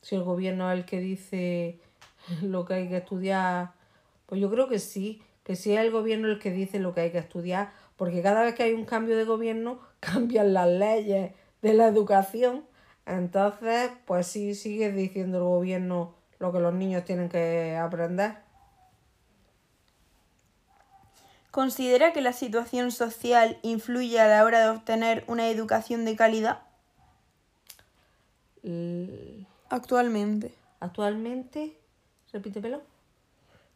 si 0.00 0.14
el 0.14 0.22
gobierno 0.22 0.72
es 0.72 0.78
el 0.78 0.86
que 0.86 0.98
dice 0.98 1.78
lo 2.42 2.64
que 2.64 2.72
hay 2.72 2.88
que 2.88 2.96
estudiar. 2.96 3.74
Pues 4.24 4.40
yo 4.40 4.50
creo 4.50 4.66
que 4.66 4.78
sí, 4.78 5.20
que 5.44 5.56
sí 5.56 5.74
es 5.74 5.80
el 5.80 5.90
gobierno 5.90 6.28
el 6.28 6.38
que 6.38 6.52
dice 6.52 6.78
lo 6.78 6.94
que 6.94 7.02
hay 7.02 7.12
que 7.12 7.18
estudiar, 7.18 7.70
porque 7.98 8.22
cada 8.22 8.42
vez 8.42 8.54
que 8.54 8.62
hay 8.62 8.72
un 8.72 8.86
cambio 8.86 9.18
de 9.18 9.24
gobierno 9.24 9.80
cambian 10.00 10.54
las 10.54 10.68
leyes 10.68 11.34
de 11.60 11.74
la 11.74 11.88
educación. 11.88 12.64
Entonces, 13.04 13.90
pues 14.06 14.26
sí, 14.26 14.54
sigue 14.54 14.92
diciendo 14.92 15.38
el 15.38 15.44
gobierno 15.44 16.14
lo 16.38 16.52
que 16.52 16.60
los 16.60 16.72
niños 16.72 17.04
tienen 17.04 17.28
que 17.28 17.76
aprender. 17.76 18.36
¿Considera 21.50 22.12
que 22.12 22.20
la 22.20 22.32
situación 22.32 22.92
social 22.92 23.58
influye 23.62 24.20
a 24.20 24.28
la 24.28 24.44
hora 24.44 24.60
de 24.60 24.68
obtener 24.68 25.24
una 25.26 25.48
educación 25.48 26.04
de 26.04 26.14
calidad? 26.14 26.62
Actualmente. 29.70 30.54
Actualmente, 30.78 31.76
repítemelo. 32.32 32.82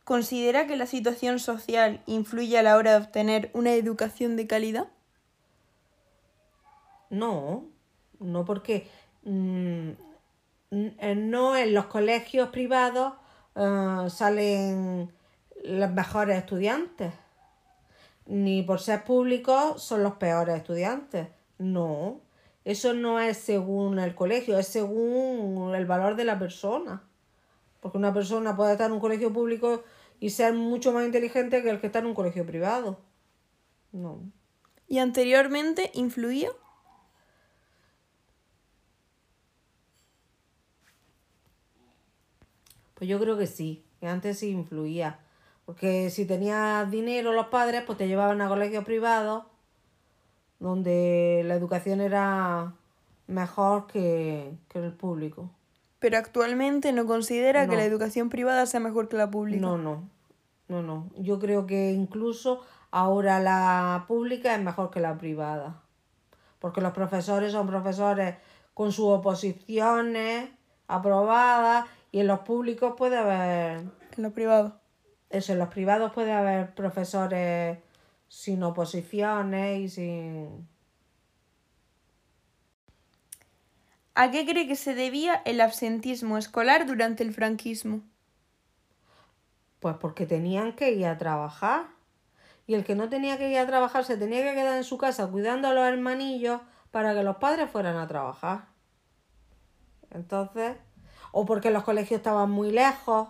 ¿Considera 0.05 0.67
que 0.67 0.77
la 0.77 0.87
situación 0.87 1.39
social 1.39 2.03
influye 2.07 2.59
a 2.59 2.63
la 2.63 2.77
hora 2.77 2.93
de 2.93 3.05
obtener 3.05 3.51
una 3.55 3.75
educación 3.75 4.37
de 4.37 4.49
calidad? 4.49 4.89
No, 7.09 7.67
no 8.19 8.45
porque 8.45 8.89
mm, 9.25 9.91
no 11.17 11.57
en 11.57 11.75
los 11.75 11.87
colegios 11.87 12.49
privados 12.49 13.13
eh, 13.55 14.07
salen 14.09 15.13
los 15.63 15.91
mejores 15.93 16.39
estudiantes, 16.39 17.13
ni 18.27 18.63
por 18.63 18.81
ser 18.81 19.05
públicos 19.05 19.83
son 19.83 20.03
los 20.03 20.15
peores 20.15 20.57
estudiantes. 20.57 21.29
No, 21.59 22.21
eso 22.65 22.95
no 22.95 23.21
es 23.21 23.37
según 23.37 23.99
el 23.99 24.15
colegio, 24.15 24.59
es 24.59 24.67
según 24.67 25.75
el 25.75 25.87
valor 25.87 26.17
de 26.17 26.25
la 26.25 26.39
persona. 26.39 27.05
Porque 27.83 27.99
una 27.99 28.15
persona 28.15 28.57
puede 28.57 28.73
estar 28.73 28.87
en 28.87 28.95
un 28.95 29.01
colegio 29.01 29.31
público 29.31 29.85
y 30.21 30.31
ser 30.31 30.55
mucho 30.55 30.93
más 30.93 31.05
inteligente 31.05 31.63
que 31.63 31.69
el 31.69 31.81
que 31.81 31.89
está 31.89 31.99
en 31.99 32.07
un 32.07 32.15
colegio 32.15 32.47
privado. 32.47 33.01
No. 33.93 34.23
¿Y 34.89 34.99
anteriormente 34.99 35.91
influía? 35.93 36.49
Pues 42.95 43.11
yo 43.11 43.19
creo 43.19 43.37
que 43.37 43.47
sí, 43.47 43.85
que 44.01 44.07
antes 44.07 44.39
sí 44.39 44.49
influía. 44.49 45.19
Porque 45.67 46.09
si 46.09 46.25
tenías 46.25 46.91
dinero 46.91 47.33
los 47.33 47.49
padres, 47.49 47.83
pues 47.85 47.99
te 47.99 48.07
llevaban 48.09 48.41
a 48.41 48.49
colegios 48.49 48.85
privados 48.85 49.45
donde 50.63 51.43
la 51.45 51.55
educación 51.55 52.01
era 52.01 52.75
mejor 53.27 53.89
que, 53.89 54.55
el 54.75 54.93
público. 54.93 55.51
Pero 56.03 56.19
actualmente 56.19 56.93
no 56.93 57.07
considera 57.07 57.69
que 57.69 57.77
la 57.77 57.85
educación 57.85 58.29
privada 58.29 58.67
sea 58.67 58.81
mejor 58.81 59.09
que 59.09 59.17
la 59.17 59.31
pública. 59.31 59.61
No, 59.61 59.79
no, 59.79 60.09
no, 60.67 60.83
no. 60.83 61.09
Yo 61.17 61.39
creo 61.39 61.65
que 61.65 61.93
incluso 61.93 62.61
ahora 62.91 63.39
la 63.39 64.05
pública 64.09 64.53
es 64.57 64.61
mejor 64.61 64.91
que 64.91 64.99
la 64.99 65.17
privada. 65.17 65.81
Porque 66.59 66.81
los 66.81 66.93
profesores 66.93 67.53
son 67.53 67.69
profesores 67.69 68.35
con 68.75 68.91
sus 68.91 69.07
oposiciones 69.07 70.51
aprobadas 70.89 71.87
y 72.11 72.19
en 72.19 72.27
los 72.27 72.41
públicos 72.41 72.95
puede 72.99 73.17
haber... 73.17 73.83
En 74.17 74.25
los 74.25 74.33
privados. 74.33 74.73
Eso, 75.31 75.53
en 75.53 75.61
los 75.61 75.69
privados 75.69 76.13
puede 76.13 76.33
haber 76.33 76.75
profesores 76.75 77.79
sin 78.27 78.61
oposiciones 78.65 79.79
y 79.79 79.89
sin... 79.89 80.69
¿A 84.15 84.31
qué 84.31 84.45
cree 84.45 84.67
que 84.67 84.77
se 84.77 84.95
debía 84.95 85.41
el 85.47 85.61
absentismo 85.61 86.37
escolar 86.37 86.87
durante 86.87 87.23
el 87.23 87.33
franquismo? 87.33 88.03
Pues 89.81 89.97
porque 89.97 90.27
tenían 90.27 90.75
que 90.75 90.93
ir 90.93 91.07
a 91.07 91.17
trabajar. 91.17 91.87
Y 92.67 92.75
el 92.75 92.85
que 92.85 92.95
no 92.95 93.09
tenía 93.09 93.39
que 93.39 93.51
ir 93.51 93.59
a 93.59 93.67
trabajar 93.67 94.05
se 94.05 94.17
tenía 94.17 94.43
que 94.43 94.55
quedar 94.55 94.77
en 94.77 94.85
su 94.85 94.99
casa 94.99 95.29
cuidando 95.29 95.69
a 95.69 95.75
los 95.75 95.85
hermanillos 95.85 96.61
para 96.91 97.15
que 97.15 97.23
los 97.23 97.37
padres 97.37 97.71
fueran 97.71 97.97
a 97.97 98.07
trabajar. 98.07 98.67
Entonces, 100.11 100.77
o 101.33 101.47
porque 101.47 101.71
los 101.71 101.83
colegios 101.83 102.19
estaban 102.19 102.51
muy 102.51 102.71
lejos 102.71 103.29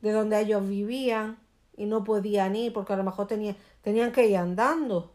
de 0.00 0.12
donde 0.12 0.40
ellos 0.40 0.66
vivían 0.66 1.38
y 1.76 1.86
no 1.86 2.04
podían 2.04 2.54
ir 2.54 2.72
porque 2.72 2.92
a 2.92 2.96
lo 2.96 3.04
mejor 3.04 3.26
tenían, 3.26 4.12
que 4.12 4.26
ir 4.28 4.36
andando. 4.36 5.14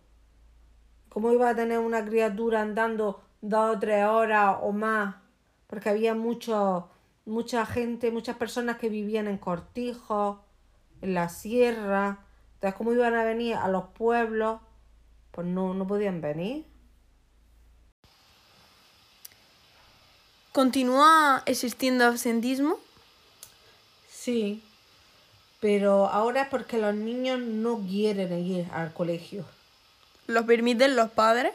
¿Cómo 1.07 1.31
iba 1.31 1.49
a 1.49 1.55
tener 1.55 1.79
una 1.79 2.03
criatura 2.05 2.61
andando 2.61 3.21
dos 3.41 3.75
o 3.75 3.79
tres 3.79 4.05
horas 4.05 4.57
o 4.61 4.71
más? 4.71 5.15
Porque 5.67 5.89
había 5.89 6.15
mucho, 6.15 6.89
mucha 7.25 7.65
gente, 7.65 8.11
muchas 8.11 8.37
personas 8.37 8.77
que 8.77 8.89
vivían 8.89 9.27
en 9.27 9.37
cortijos, 9.37 10.37
en 11.01 11.13
la 11.13 11.29
sierra. 11.29 12.19
Entonces, 12.55 12.77
¿cómo 12.77 12.93
iban 12.93 13.15
a 13.15 13.23
venir 13.23 13.55
a 13.55 13.67
los 13.67 13.85
pueblos? 13.97 14.59
Pues 15.31 15.47
no, 15.47 15.73
no 15.73 15.87
podían 15.87 16.21
venir. 16.21 16.65
¿Continúa 20.51 21.43
existiendo 21.45 22.05
absentismo? 22.05 22.79
Sí, 24.09 24.61
pero 25.59 26.07
ahora 26.07 26.43
es 26.43 26.47
porque 26.49 26.77
los 26.77 26.95
niños 26.95 27.39
no 27.39 27.79
quieren 27.79 28.33
ir 28.33 28.67
al 28.73 28.93
colegio. 28.93 29.45
¿Lo 30.27 30.45
permiten 30.45 30.95
los 30.95 31.11
padres? 31.11 31.53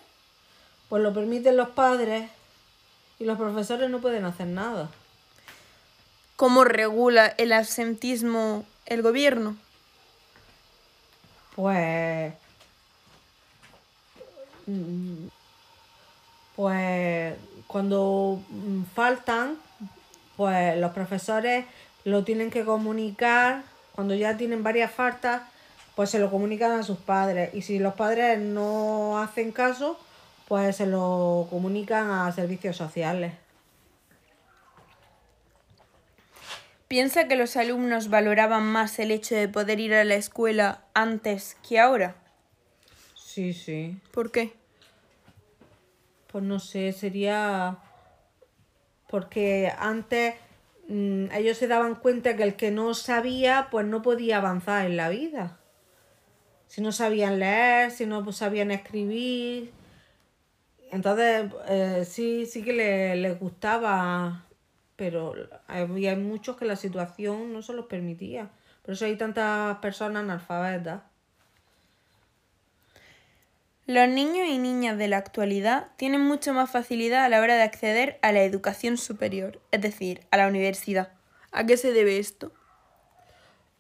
Pues 0.95 1.03
lo 1.03 1.13
permiten 1.13 1.57
los 1.57 1.71
padres 1.71 2.31
y 3.19 3.25
los 3.25 3.37
profesores 3.37 3.91
no 3.91 3.99
pueden 3.99 4.25
hacer 4.27 4.47
nada. 4.47 4.89
¿Cómo 6.37 6.63
regula 6.63 7.35
el 7.37 7.53
absentismo 7.53 8.65
el 8.87 9.03
gobierno? 9.03 9.57
Pues... 11.57 12.33
Mm, 14.69 15.27
pues 16.55 17.35
cuando 17.67 18.41
faltan, 18.95 19.57
pues 20.37 20.79
los 20.79 20.93
profesores 20.93 21.65
lo 22.05 22.23
tienen 22.23 22.53
que 22.53 22.65
comunicar 22.65 23.65
cuando 23.97 24.15
ya 24.15 24.37
tienen 24.37 24.63
varias 24.63 24.93
faltas, 24.93 25.43
pues 25.97 26.11
se 26.11 26.21
lo 26.21 26.31
comunican 26.31 26.71
a 26.71 26.85
sus 26.85 26.99
padres. 26.99 27.53
Y 27.53 27.63
si 27.63 27.81
los 27.81 27.95
padres 27.95 28.39
no 28.39 29.19
hacen 29.19 29.51
caso, 29.51 29.99
pues 30.49 30.77
se 30.77 30.87
lo 30.87 31.47
comunican 31.51 32.11
a 32.11 32.31
servicios 32.33 32.77
sociales. 32.77 33.33
¿Piensa 36.89 37.27
que 37.27 37.37
los 37.37 37.57
alumnos 37.57 38.09
valoraban 38.09 38.65
más 38.65 38.99
el 38.99 39.11
hecho 39.11 39.35
de 39.35 39.49
poder 39.49 39.81
ir 39.81 39.95
a 39.95 40.05
la 40.05 40.15
escuela 40.15 40.85
antes 40.95 41.57
que 41.67 41.81
ahora? 41.81 42.17
Sí, 43.15 43.53
sí. 43.53 43.99
¿Por 44.13 44.31
qué? 44.31 44.53
Pues 46.31 46.45
no 46.45 46.61
sé, 46.61 46.93
sería 46.93 47.79
porque 49.09 49.73
antes 49.79 50.35
Mm, 50.89 51.31
ellos 51.33 51.57
se 51.57 51.67
daban 51.67 51.95
cuenta 51.95 52.37
que 52.37 52.43
el 52.43 52.57
que 52.57 52.71
no 52.71 52.95
sabía, 52.95 53.69
pues 53.71 53.87
no 53.87 54.03
podía 54.03 54.39
avanzar 54.39 54.87
en 54.87 54.97
la 54.97 55.09
vida. 55.09 55.59
Si 56.69 56.81
no 56.81 56.93
sabían 56.93 57.39
leer, 57.39 57.91
si 57.91 58.07
no 58.07 58.31
sabían 58.33 58.71
escribir. 58.71 59.73
Entonces, 60.95 61.51
eh, 61.67 62.05
sí, 62.09 62.47
sí 62.47 62.63
que 62.63 62.73
les 62.73 63.19
le 63.19 63.35
gustaba, 63.35 64.45
pero 64.95 65.35
había 65.67 66.15
muchos 66.15 66.57
que 66.57 66.67
la 66.67 66.77
situación 66.77 67.53
no 67.53 67.63
se 67.63 67.73
los 67.73 67.87
permitía. 67.87 68.53
Por 68.83 68.95
eso 68.95 69.05
hay 69.05 69.17
tantas 69.17 69.79
personas 69.79 70.23
analfabetas. 70.23 71.03
Los 73.87 74.09
niños 74.09 74.47
y 74.49 74.59
niñas 74.59 74.97
de 74.97 75.09
la 75.09 75.17
actualidad 75.17 75.89
tienen 75.97 76.21
mucho 76.21 76.55
más 76.55 76.71
facilidad 76.71 77.25
a 77.25 77.29
la 77.29 77.41
hora 77.41 77.57
de 77.57 77.63
acceder 77.63 78.21
a 78.23 78.31
la 78.31 78.45
educación 78.45 78.97
superior, 78.97 79.61
es 79.73 79.81
decir, 79.81 80.21
a 80.31 80.37
la 80.37 80.47
universidad. 80.47 81.11
¿A 81.51 81.67
qué 81.67 81.77
se 81.77 81.93
debe 81.93 82.21
esto? 82.21 82.53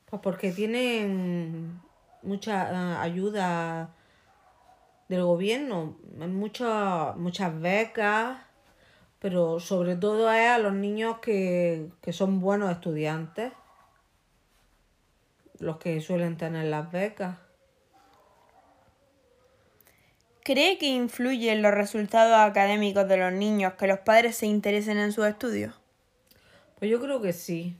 Pues 0.07 0.21
porque 0.21 0.51
tienen 0.51 1.81
mucha 2.23 2.73
eh, 2.73 2.97
ayuda 2.99 3.95
del 5.15 5.25
gobierno, 5.25 5.97
muchas 6.17 7.17
muchas 7.17 7.61
becas, 7.61 8.39
pero 9.19 9.61
sobre 9.61 9.97
todo 9.97 10.31
es 10.33 10.49
a 10.49 10.59
los 10.59 10.75
niños 10.75 11.19
que, 11.19 11.89
que 12.03 12.12
son 12.12 12.41
buenos 12.41 12.71
estudiantes, 12.71 13.53
los 15.59 15.79
que 15.79 16.01
suelen 16.01 16.37
tener 16.37 16.67
las 16.67 16.91
becas. 16.91 17.39
¿Cree 20.43 20.77
que 20.77 20.89
influye 20.89 21.53
en 21.53 21.62
los 21.62 21.73
resultados 21.73 22.37
académicos 22.39 23.09
de 23.09 23.17
los 23.17 23.33
niños 23.33 23.73
que 23.75 23.87
los 23.87 24.01
padres 24.01 24.37
se 24.37 24.45
interesen 24.45 24.99
en 24.99 25.12
sus 25.12 25.27
estudios? 25.27 25.75
Pues 26.79 26.91
yo 26.91 27.01
creo 27.01 27.23
que 27.23 27.33
sí. 27.33 27.79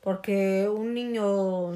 Porque 0.00 0.68
un 0.68 0.92
niño 0.92 1.70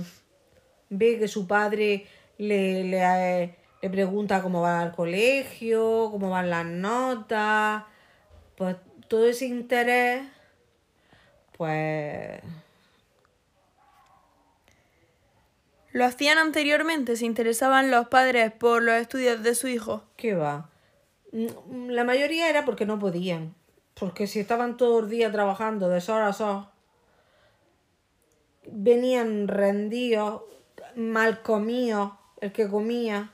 ve 0.91 1.19
que 1.21 1.29
su 1.29 1.47
padre 1.47 2.07
le, 2.37 2.83
le, 2.83 3.55
le 3.83 3.91
pregunta 3.91 4.43
cómo 4.43 4.63
va 4.63 4.81
al 4.81 4.93
colegio, 4.93 6.09
cómo 6.11 6.31
van 6.31 6.51
las 6.51 6.67
notas, 6.67 7.85
pues 8.57 8.77
todo 9.09 9.27
ese 9.27 9.47
interés, 9.47 10.27
pues 11.57 12.43
¿Lo 15.93 16.05
hacían 16.05 16.39
anteriormente? 16.39 17.17
¿Se 17.17 17.25
interesaban 17.25 17.91
los 17.91 18.09
padres 18.09 18.53
por 18.53 18.83
los 18.83 18.95
estudios 18.95 19.43
de 19.43 19.55
su 19.55 19.69
hijo? 19.69 20.05
¿Qué 20.17 20.35
va? 20.35 20.71
Mm, 21.33 21.89
La 21.89 22.05
mayoría 22.05 22.49
era 22.51 22.65
porque 22.65 22.87
no 22.87 22.99
podían. 22.99 23.55
Porque 23.99 24.27
si 24.27 24.39
estaban 24.39 24.77
todo 24.77 25.01
el 25.01 25.09
día 25.09 25.33
trabajando 25.33 25.89
de 25.89 26.01
sol 26.01 26.23
a 26.23 26.33
sol, 26.33 26.69
venían 28.67 29.49
rendidos, 29.49 30.43
mal 30.95 31.43
comidos, 31.43 32.13
el 32.41 32.53
que 32.53 32.69
comía, 32.69 33.33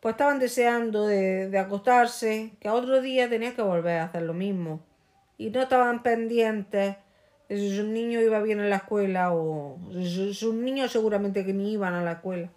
pues 0.00 0.14
estaban 0.14 0.38
deseando 0.38 1.06
de, 1.06 1.48
de 1.48 1.58
acostarse, 1.58 2.52
que 2.60 2.68
a 2.68 2.74
otro 2.74 3.00
día 3.00 3.28
tenía 3.28 3.54
que 3.54 3.62
volver 3.62 3.98
a 3.98 4.04
hacer 4.04 4.22
lo 4.22 4.34
mismo. 4.34 4.80
Y 5.36 5.50
no 5.50 5.62
estaban 5.62 6.02
pendientes 6.02 6.96
de 7.48 7.56
si 7.56 7.76
sus 7.76 7.86
niños 7.86 8.22
iba 8.22 8.40
bien 8.40 8.60
en 8.60 8.70
la 8.70 8.76
escuela 8.76 9.32
o 9.32 9.78
si 9.92 10.34
sus 10.34 10.54
niños 10.54 10.92
seguramente 10.92 11.44
que 11.44 11.52
ni 11.52 11.72
iban 11.72 11.94
a 11.94 12.02
la 12.02 12.12
escuela. 12.12 12.50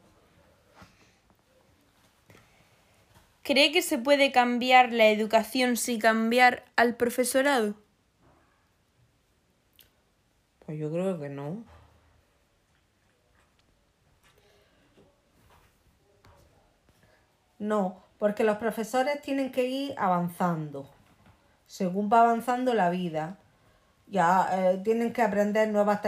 ¿Cree 3.44 3.72
que 3.72 3.82
se 3.82 3.98
puede 3.98 4.32
cambiar 4.32 4.94
la 4.94 5.10
educación 5.10 5.76
sin 5.76 6.00
cambiar 6.00 6.64
al 6.76 6.96
profesorado? 6.96 7.76
Pues 10.66 10.78
yo 10.78 10.92
creo 10.92 11.20
que 11.20 11.30
no. 11.30 11.64
No, 17.62 18.02
porque 18.18 18.44
los 18.44 18.58
profesores 18.58 19.22
tienen 19.22 19.52
que 19.52 19.68
ir 19.68 19.94
avanzando. 19.96 20.90
Según 21.68 22.10
va 22.12 22.22
avanzando 22.22 22.74
la 22.74 22.90
vida, 22.90 23.38
ya 24.08 24.50
eh, 24.52 24.82
tienen 24.84 25.14
que 25.14 25.22
aprender 25.22 25.70
nuevas 25.70 26.02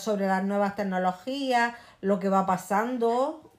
sobre 0.00 0.26
las 0.26 0.42
nuevas 0.42 0.74
tecnologías, 0.74 1.74
lo 2.00 2.18
que 2.18 2.28
va 2.28 2.46
pasando 2.46 3.52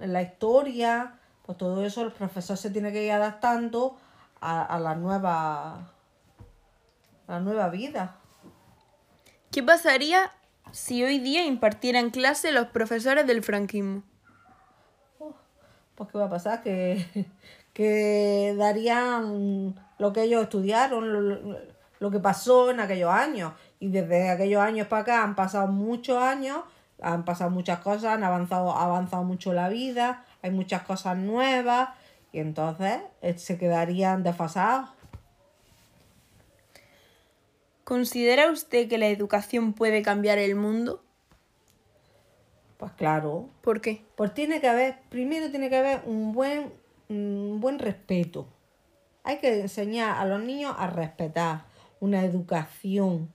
en 0.00 0.14
la 0.14 0.22
historia, 0.22 1.12
pues 1.44 1.58
todo 1.58 1.84
eso 1.84 2.00
el 2.00 2.10
profesor 2.10 2.56
se 2.56 2.70
tiene 2.70 2.90
que 2.90 3.04
ir 3.04 3.12
adaptando 3.12 3.98
a, 4.40 4.62
a 4.62 4.80
la 4.80 4.94
nueva 4.94 5.90
a 7.28 7.32
la 7.32 7.40
nueva 7.40 7.68
vida. 7.68 8.16
¿Qué 9.52 9.62
pasaría 9.62 10.32
si 10.72 11.04
hoy 11.04 11.18
día 11.18 11.44
impartieran 11.44 12.08
clase 12.08 12.50
los 12.50 12.68
profesores 12.68 13.26
del 13.26 13.42
franquismo? 13.42 14.04
Pues 16.00 16.08
qué 16.12 16.16
va 16.18 16.24
a 16.24 16.30
pasar 16.30 16.62
que, 16.62 17.04
que 17.74 18.54
darían 18.56 19.74
lo 19.98 20.12
que 20.14 20.22
ellos 20.22 20.44
estudiaron, 20.44 21.12
lo, 21.12 21.58
lo- 22.00 22.10
que 22.10 22.18
pasó 22.20 22.70
en 22.70 22.80
aquellos 22.80 23.10
años. 23.10 23.52
Y 23.80 23.90
desde 23.90 24.30
aquellos 24.30 24.62
años 24.62 24.86
para 24.86 25.02
acá 25.02 25.22
han 25.22 25.34
pasado 25.36 25.66
muchos 25.66 26.16
años, 26.16 26.60
han 27.02 27.26
pasado 27.26 27.50
muchas 27.50 27.80
cosas, 27.80 28.14
han 28.14 28.24
avanzado, 28.24 28.72
avanzado 28.74 29.24
mucho 29.24 29.52
la 29.52 29.68
vida, 29.68 30.24
hay 30.40 30.50
muchas 30.52 30.82
cosas 30.84 31.18
nuevas, 31.18 31.90
y 32.32 32.38
entonces 32.40 33.00
eh, 33.20 33.36
se 33.36 33.58
quedarían 33.58 34.22
desfasados. 34.22 34.88
¿Considera 37.84 38.50
usted 38.50 38.88
que 38.88 38.96
la 38.96 39.08
educación 39.08 39.74
puede 39.74 40.00
cambiar 40.00 40.38
el 40.38 40.54
mundo? 40.56 41.04
Pues 42.80 42.92
claro, 42.92 43.50
¿Por 43.60 43.82
qué? 43.82 44.02
Pues 44.16 44.32
tiene 44.32 44.60
que 44.62 44.66
haber, 44.68 45.02
primero 45.10 45.50
tiene 45.50 45.68
que 45.68 45.76
haber 45.76 46.02
un 46.06 46.32
buen, 46.32 46.72
un 47.10 47.60
buen 47.60 47.78
respeto. 47.78 48.48
Hay 49.22 49.38
que 49.38 49.60
enseñar 49.60 50.16
a 50.18 50.24
los 50.24 50.42
niños 50.42 50.74
a 50.78 50.86
respetar, 50.88 51.64
una 52.00 52.24
educación. 52.24 53.32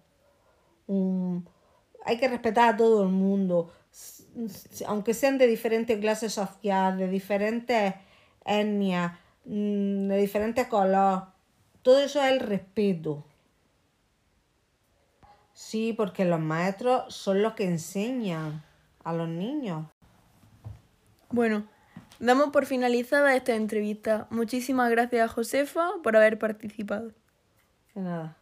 un- 0.87 1.47
hay 2.05 2.17
que 2.17 2.27
respetar 2.27 2.75
a 2.75 2.77
todo 2.77 3.03
el 3.03 3.09
mundo, 3.09 3.71
aunque 4.87 5.13
sean 5.15 5.37
de 5.39 5.47
diferentes 5.47 5.99
clases 5.99 6.33
sociales, 6.33 6.99
de 6.99 7.07
diferentes 7.09 7.95
etnias, 8.45 9.13
mm, 9.45 10.07
de 10.09 10.17
diferentes 10.17 10.67
colores. 10.67 11.23
Todo 11.83 11.99
eso 11.99 12.21
es 12.23 12.31
el 12.31 12.39
respeto. 12.41 13.25
Sí, 15.53 15.93
porque 15.93 16.25
los 16.25 16.39
maestros 16.39 17.13
son 17.15 17.41
los 17.41 17.53
que 17.53 17.65
enseñan 17.65 18.63
a 19.05 19.13
los 19.13 19.29
niños. 19.29 19.85
Bueno, 21.29 21.65
damos 22.19 22.49
por 22.49 22.65
finalizada 22.65 23.35
esta 23.35 23.55
entrevista. 23.55 24.27
Muchísimas 24.29 24.89
gracias 24.91 25.29
a 25.29 25.33
Josefa 25.33 25.91
por 26.03 26.17
haber 26.17 26.37
participado. 26.37 27.13
De 27.93 28.01
nada. 28.01 28.37